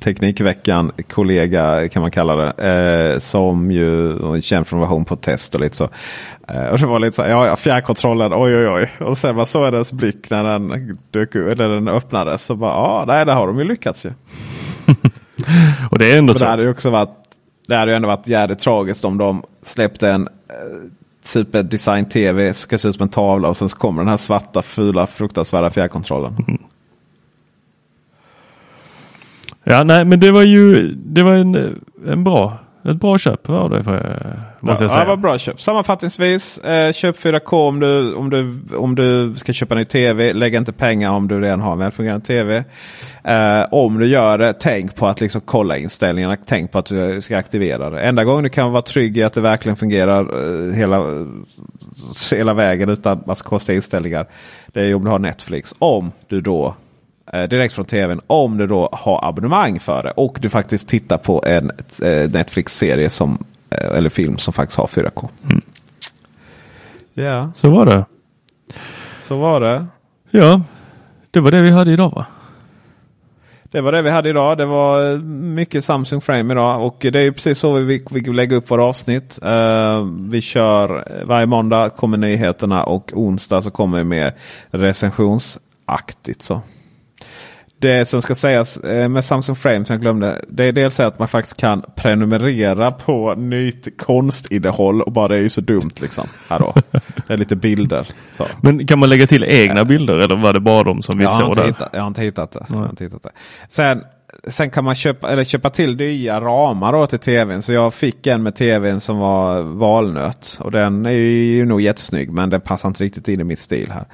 Teknikveckan 0.00 0.92
kollega 1.08 1.88
kan 1.88 2.02
man 2.02 2.10
kalla 2.10 2.36
det. 2.36 3.12
Uh, 3.12 3.18
som 3.18 3.70
ju 3.70 4.10
är 4.10 4.40
känd 4.40 4.66
från 4.66 4.80
version 4.80 5.04
på 5.04 5.16
test 5.16 5.54
och 5.54 5.60
lite 5.60 5.76
så. 5.76 5.88
Uh, 6.54 6.66
och 6.70 6.78
det 6.78 6.86
var 6.86 6.98
lite 6.98 7.16
så 7.16 7.22
ja, 7.22 7.46
ja 7.46 7.56
fjärrkontrollen, 7.56 8.32
oj 8.34 8.56
oj 8.56 8.68
oj. 8.68 8.90
Och 8.98 9.18
sen 9.18 9.36
var 9.36 9.44
så 9.44 9.64
hennes 9.64 9.92
blick 9.92 10.30
när 10.30 10.44
den, 10.44 10.98
dök, 11.10 11.34
när 11.34 11.68
den 11.68 11.88
öppnades. 11.88 12.44
Så 12.44 12.56
bara, 12.56 12.72
ja, 12.72 13.04
nej, 13.06 13.24
det 13.24 13.32
har 13.32 13.46
de 13.46 13.58
ju 13.58 13.64
lyckats 13.64 14.06
ju. 14.06 14.10
och 15.90 15.98
det 15.98 16.12
är 16.12 16.18
ändå 16.18 16.34
så. 16.34 16.44
Det 16.44 16.50
hade 16.50 16.62
ju 16.62 16.70
också 16.70 16.90
varit 16.90 17.21
det 17.72 17.78
hade 17.78 17.90
ju 17.90 17.96
ändå 17.96 18.08
varit 18.08 18.26
jävligt 18.26 18.58
tragiskt 18.58 19.04
om 19.04 19.18
de 19.18 19.42
släppte 19.62 20.08
en 20.08 20.28
eh, 20.48 20.54
typ 20.84 20.92
superdesign 21.24 22.04
tv. 22.04 22.54
Ska 22.54 22.78
se 22.78 22.88
ut 22.88 22.94
som 22.94 23.02
en 23.02 23.08
tavla 23.08 23.48
och 23.48 23.56
sen 23.56 23.68
så 23.68 23.78
kommer 23.78 24.02
den 24.02 24.08
här 24.08 24.16
svarta 24.16 24.62
fula 24.62 25.06
fruktansvärda 25.06 25.70
fjärrkontrollen. 25.70 26.36
Mm. 26.48 26.62
Ja, 29.64 29.84
nej, 29.84 30.04
men 30.04 30.20
det 30.20 30.30
var 30.30 30.42
ju 30.42 30.94
det 30.94 31.22
var 31.22 31.32
en, 31.32 31.54
eh, 31.54 31.70
en 32.06 32.24
bra 32.24 32.58
ett 32.84 32.96
bra 32.96 33.18
köp 33.18 33.48
var 33.48 33.68
det. 33.68 33.84
För, 33.84 33.92
måste 34.60 34.84
ja, 34.84 34.84
jag 34.84 34.90
säga. 34.90 35.04
det 35.04 35.08
var 35.08 35.16
bra 35.16 35.38
köp. 35.38 35.60
Sammanfattningsvis, 35.60 36.58
eh, 36.58 36.92
köp 36.92 37.16
4K 37.16 37.68
om 37.68 37.80
du, 37.80 38.14
om, 38.14 38.30
du, 38.30 38.60
om 38.76 38.94
du 38.94 39.34
ska 39.34 39.52
köpa 39.52 39.74
ny 39.74 39.84
TV. 39.84 40.32
Lägg 40.32 40.54
inte 40.54 40.72
pengar 40.72 41.10
om 41.10 41.28
du 41.28 41.40
redan 41.40 41.60
har 41.60 41.72
en 41.72 41.78
välfungerande 41.78 42.26
TV. 42.26 42.64
Eh, 43.24 43.64
om 43.70 43.98
du 43.98 44.06
gör 44.06 44.38
det, 44.38 44.52
tänk 44.52 44.96
på 44.96 45.06
att 45.06 45.20
liksom 45.20 45.40
kolla 45.44 45.76
inställningarna. 45.76 46.36
Tänk 46.46 46.72
på 46.72 46.78
att 46.78 46.86
du 46.86 47.22
ska 47.22 47.38
aktivera 47.38 47.90
det. 47.90 48.00
Enda 48.00 48.24
gången 48.24 48.44
du 48.44 48.50
kan 48.50 48.72
vara 48.72 48.82
trygg 48.82 49.18
i 49.18 49.22
att 49.22 49.32
det 49.32 49.40
verkligen 49.40 49.76
fungerar 49.76 50.20
eh, 50.68 50.74
hela, 50.74 51.26
hela 52.32 52.54
vägen 52.54 52.88
utan 52.88 53.22
massa 53.26 53.44
konstiga 53.44 53.76
inställningar. 53.76 54.26
Det 54.66 54.82
är 54.82 54.94
om 54.94 55.04
du 55.04 55.10
har 55.10 55.18
Netflix. 55.18 55.74
Om 55.78 56.12
du 56.28 56.40
då 56.40 56.74
direkt 57.50 57.74
från 57.74 57.84
tvn. 57.84 58.20
Om 58.26 58.58
du 58.58 58.66
då 58.66 58.88
har 58.92 59.28
abonnemang 59.28 59.80
för 59.80 60.02
det 60.02 60.10
och 60.10 60.38
du 60.40 60.48
faktiskt 60.48 60.88
tittar 60.88 61.18
på 61.18 61.42
en 61.46 61.70
eh, 62.02 62.30
Netflix-serie 62.30 63.10
som 63.10 63.44
eh, 63.70 63.96
eller 63.96 64.08
film 64.10 64.38
som 64.38 64.52
faktiskt 64.52 64.78
har 64.78 64.86
4K. 64.86 65.28
Ja, 67.14 67.50
Så 67.54 67.70
var 67.70 67.86
det. 67.86 68.04
så 69.22 69.36
var 69.38 69.60
det. 69.60 69.86
Ja, 70.30 70.60
det 71.30 71.40
var 71.40 71.50
det 71.50 71.62
vi 71.62 71.70
hade 71.70 71.92
idag 71.92 72.10
va? 72.10 72.26
Det 73.64 73.80
var 73.80 73.92
det 73.92 74.02
vi 74.02 74.10
hade 74.10 74.28
idag. 74.28 74.58
Det 74.58 74.64
var 74.66 75.12
eh, 75.12 75.18
mycket 75.18 75.84
Samsung 75.84 76.20
Frame 76.20 76.54
idag. 76.54 76.86
Och 76.86 76.96
det 77.00 77.14
är 77.18 77.22
ju 77.22 77.32
precis 77.32 77.58
så 77.58 77.72
vi, 77.72 78.04
vi 78.10 78.20
lägger 78.20 78.56
upp 78.56 78.70
våra 78.70 78.84
avsnitt. 78.84 79.38
Eh, 79.42 80.02
vi 80.30 80.40
kör 80.40 81.08
varje 81.26 81.46
måndag 81.46 81.90
kommer 81.90 82.16
nyheterna 82.16 82.84
och 82.84 83.10
onsdag 83.14 83.62
så 83.62 83.70
kommer 83.70 83.98
vi 83.98 84.04
med 84.04 84.32
recensionsaktigt. 84.70 86.42
Så. 86.42 86.60
Det 87.82 88.08
som 88.08 88.22
ska 88.22 88.34
sägas 88.34 88.76
eh, 88.76 89.08
med 89.08 89.24
Samsung 89.24 89.56
Frame 89.56 89.84
som 89.84 89.94
jag 89.94 90.00
glömde. 90.00 90.44
Det 90.48 90.64
är 90.64 90.72
dels 90.72 91.00
att 91.00 91.18
man 91.18 91.28
faktiskt 91.28 91.56
kan 91.56 91.82
prenumerera 91.96 92.92
på 92.92 93.34
nytt 93.34 93.98
konstinnehåll. 93.98 95.02
Och 95.02 95.12
bara 95.12 95.28
det 95.28 95.36
är 95.36 95.40
ju 95.40 95.48
så 95.48 95.60
dumt 95.60 95.90
liksom. 96.00 96.26
Här 96.50 96.58
då. 96.58 96.74
Det 97.26 97.32
är 97.32 97.36
lite 97.36 97.56
bilder. 97.56 98.08
Så. 98.32 98.46
Men 98.60 98.86
kan 98.86 98.98
man 98.98 99.08
lägga 99.08 99.26
till 99.26 99.44
egna 99.44 99.84
bilder 99.84 100.18
eller 100.18 100.36
var 100.36 100.52
det 100.52 100.60
bara 100.60 100.82
de 100.82 101.02
som 101.02 101.18
vi 101.18 101.24
Jag 101.24 101.32
såg 101.32 101.56
där? 101.56 101.66
hittat, 101.66 101.90
jag 101.92 102.00
har 102.00 102.06
inte 102.06 102.22
hittat 102.22 102.52
det. 102.52 102.66
Jag 102.68 102.76
har 102.76 102.88
inte 102.88 103.04
hittat 103.04 103.22
det. 103.22 103.30
Sen, 103.68 104.04
sen 104.46 104.70
kan 104.70 104.84
man 104.84 104.94
köpa, 104.94 105.30
eller 105.30 105.44
köpa 105.44 105.70
till 105.70 105.96
nya 105.96 106.40
ramar 106.40 106.92
då 106.92 107.06
till 107.06 107.18
tvn. 107.18 107.62
Så 107.62 107.72
jag 107.72 107.94
fick 107.94 108.26
en 108.26 108.42
med 108.42 108.54
tvn 108.54 109.00
som 109.00 109.18
var 109.18 109.60
valnöt. 109.60 110.58
Och 110.60 110.70
den 110.70 111.06
är 111.06 111.10
ju 111.10 111.64
nog 111.64 111.80
jättesnygg 111.80 112.30
men 112.30 112.50
den 112.50 112.60
passar 112.60 112.88
inte 112.88 113.04
riktigt 113.04 113.28
in 113.28 113.40
i 113.40 113.44
mitt 113.44 113.58
stil 113.58 113.92
här. 113.92 114.06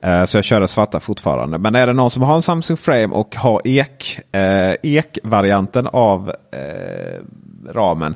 Eh, 0.00 0.24
så 0.24 0.36
jag 0.36 0.44
kör 0.44 0.60
det 0.60 0.68
svarta 0.68 1.00
fortfarande. 1.00 1.58
Men 1.58 1.74
är 1.74 1.86
det 1.86 1.92
någon 1.92 2.10
som 2.10 2.22
har 2.22 2.34
en 2.34 2.42
Samsung 2.42 2.76
Frame 2.76 3.14
och 3.14 3.36
har 3.36 3.60
ek, 3.64 4.20
eh, 4.32 4.74
ek-varianten 4.82 5.86
av 5.86 6.32
eh, 6.52 7.20
ramen 7.72 8.14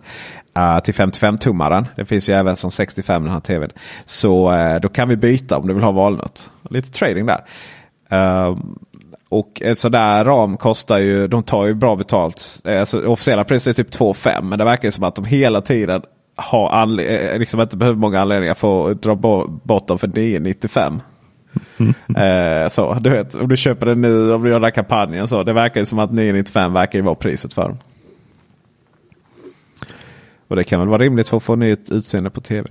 eh, 0.57 0.81
till 0.81 0.94
55-tummaren. 0.94 1.87
Det 1.96 2.05
finns 2.05 2.29
ju 2.29 2.35
även 2.35 2.57
som 2.57 2.70
65 2.70 3.22
den 3.24 3.33
här 3.33 3.40
tvn. 3.40 3.70
Så 4.05 4.53
eh, 4.53 4.81
då 4.81 4.88
kan 4.88 5.09
vi 5.09 5.16
byta 5.16 5.59
om 5.59 5.66
du 5.68 5.74
vill 5.74 5.85
ha 5.85 5.92
valnöt. 5.92 6.50
Lite 6.70 6.92
trading 6.92 7.27
där. 7.27 7.44
Ehm, 8.11 8.79
och 9.35 9.62
en 9.64 9.77
sån 9.77 9.92
där 9.92 10.25
ram 10.25 10.57
kostar 10.57 10.99
ju, 10.99 11.29
de 11.29 11.42
tar 11.42 11.66
ju 11.66 11.75
bra 11.75 11.97
betalt. 11.97 12.62
Eh, 12.66 12.81
Alltså, 12.81 13.07
officiella 13.07 13.44
priset 13.44 13.79
är 13.79 13.85
typ 13.85 13.94
2,5 13.94 14.42
men 14.42 14.59
det 14.59 14.64
verkar 14.64 14.88
ju 14.88 14.92
som 14.92 15.05
att 15.05 15.14
de 15.16 15.25
hela 15.25 15.61
tiden 15.61 16.03
har 16.37 17.01
eh, 17.01 17.38
liksom 17.38 17.61
inte 17.61 17.77
behöver 17.77 17.99
många 17.99 18.20
anledningar 18.20 18.55
för 18.55 18.90
att 18.90 19.03
dra 19.03 19.14
bo- 19.14 19.47
bort 19.49 19.88
dem 19.88 19.99
för 19.99 20.07
9,95. 20.09 21.01
Eh, 22.16 22.68
så 22.68 22.94
du 22.94 23.11
vet, 23.11 23.35
om 23.35 23.49
du 23.49 23.57
köper 23.57 23.87
den 23.87 24.01
nu, 24.01 24.33
om 24.33 24.42
du 24.42 24.49
gör 24.49 24.57
den 24.57 24.64
här 24.64 24.70
kampanjen 24.70 25.29
så. 25.29 25.42
Det 25.42 25.53
verkar 25.53 25.81
ju 25.81 25.87
som 25.87 25.99
att 25.99 26.12
995 26.12 26.73
verkar 26.73 26.99
ju 26.99 27.03
vara 27.03 27.14
priset 27.14 27.55
för 27.55 27.62
dem. 27.62 27.79
Och 30.49 30.57
det 30.57 30.64
kan 30.64 30.81
väl 30.81 30.88
vara 30.88 31.03
rimligt 31.03 31.29
för 31.29 31.37
att 31.37 31.42
få 31.42 31.57
nytt 31.57 31.90
utseende 31.90 32.31
på 32.31 32.40
tv. 32.40 32.68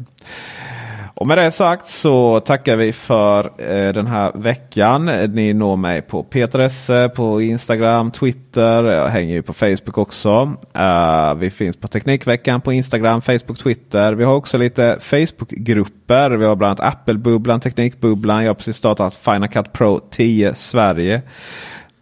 Och 1.16 1.28
med 1.28 1.38
det 1.38 1.52
sagt 1.52 1.90
så 1.90 2.40
tackar 2.40 2.76
vi 2.76 2.94
för 2.94 3.46
eh, 3.58 3.94
den 3.94 4.08
här 4.08 4.32
veckan. 4.36 5.06
Ni 5.06 5.54
når 5.54 5.76
mig 5.76 6.02
på 6.02 6.24
Peter 6.24 6.60
Esse 6.60 7.10
på 7.16 7.42
Instagram, 7.42 8.12
Twitter. 8.12 8.84
Jag 8.84 9.08
hänger 9.10 9.34
ju 9.34 9.42
på 9.42 9.54
Facebook 9.54 9.98
också. 9.98 10.54
Eh, 10.76 11.34
vi 11.36 11.50
finns 11.50 11.78
på 11.78 11.88
Teknikveckan 11.88 12.62
på 12.62 12.74
Instagram, 12.74 13.22
Facebook, 13.22 13.58
Twitter. 13.58 14.14
Vi 14.14 14.24
har 14.24 14.34
också 14.36 14.58
lite 14.58 14.98
Facebookgrupper. 15.00 16.30
Vi 16.30 16.46
har 16.46 16.56
bland 16.56 16.80
annat 16.80 16.94
Apple-bubblan, 16.94 17.60
Teknikbubblan. 17.60 18.44
Jag 18.44 18.50
har 18.50 18.56
precis 18.56 18.76
startat 18.78 19.16
Final 19.16 19.48
Cut 19.48 19.74
Pro 19.74 20.00
10 20.12 20.54
Sverige. 20.54 21.22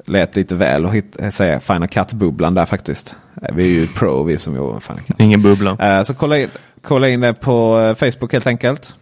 Lät 0.06 0.36
lite 0.36 0.56
väl 0.56 0.86
att 1.20 1.34
säga 1.34 1.60
Final 1.60 1.88
Cut-bubblan 1.88 2.54
där 2.56 2.66
faktiskt. 2.66 3.16
Eh, 3.42 3.56
Vi 3.56 3.64
är 3.64 3.82
ju 3.82 3.88
pro 3.88 4.24
vi 4.24 4.38
som 4.38 4.56
jobbar 4.56 4.74
med 4.74 4.84
Final 4.84 5.02
Cut. 5.04 5.20
Ingen 5.20 5.42
bubbla. 5.42 5.78
Eh, 5.80 6.04
Så 6.04 6.14
kolla 6.14 6.38
in, 6.38 6.50
kolla 6.82 7.10
in 7.10 7.20
det 7.22 7.34
på 7.34 7.80
eh, 7.80 7.96
Facebook 7.96 8.34
helt 8.34 8.48
enkelt. 8.48 8.96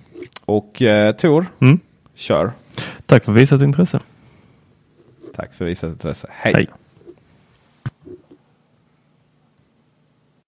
Och 0.49 0.81
eh, 0.81 1.12
Tor, 1.15 1.45
Mm. 1.59 1.79
kör. 2.15 2.51
Tack 3.05 3.25
för 3.25 3.31
visat 3.31 3.62
intresse. 3.62 3.99
Tack 5.35 5.53
för 5.53 5.65
visat 5.65 5.89
intresse. 5.89 6.27
Hej. 6.31 6.53
Hej. 6.53 6.67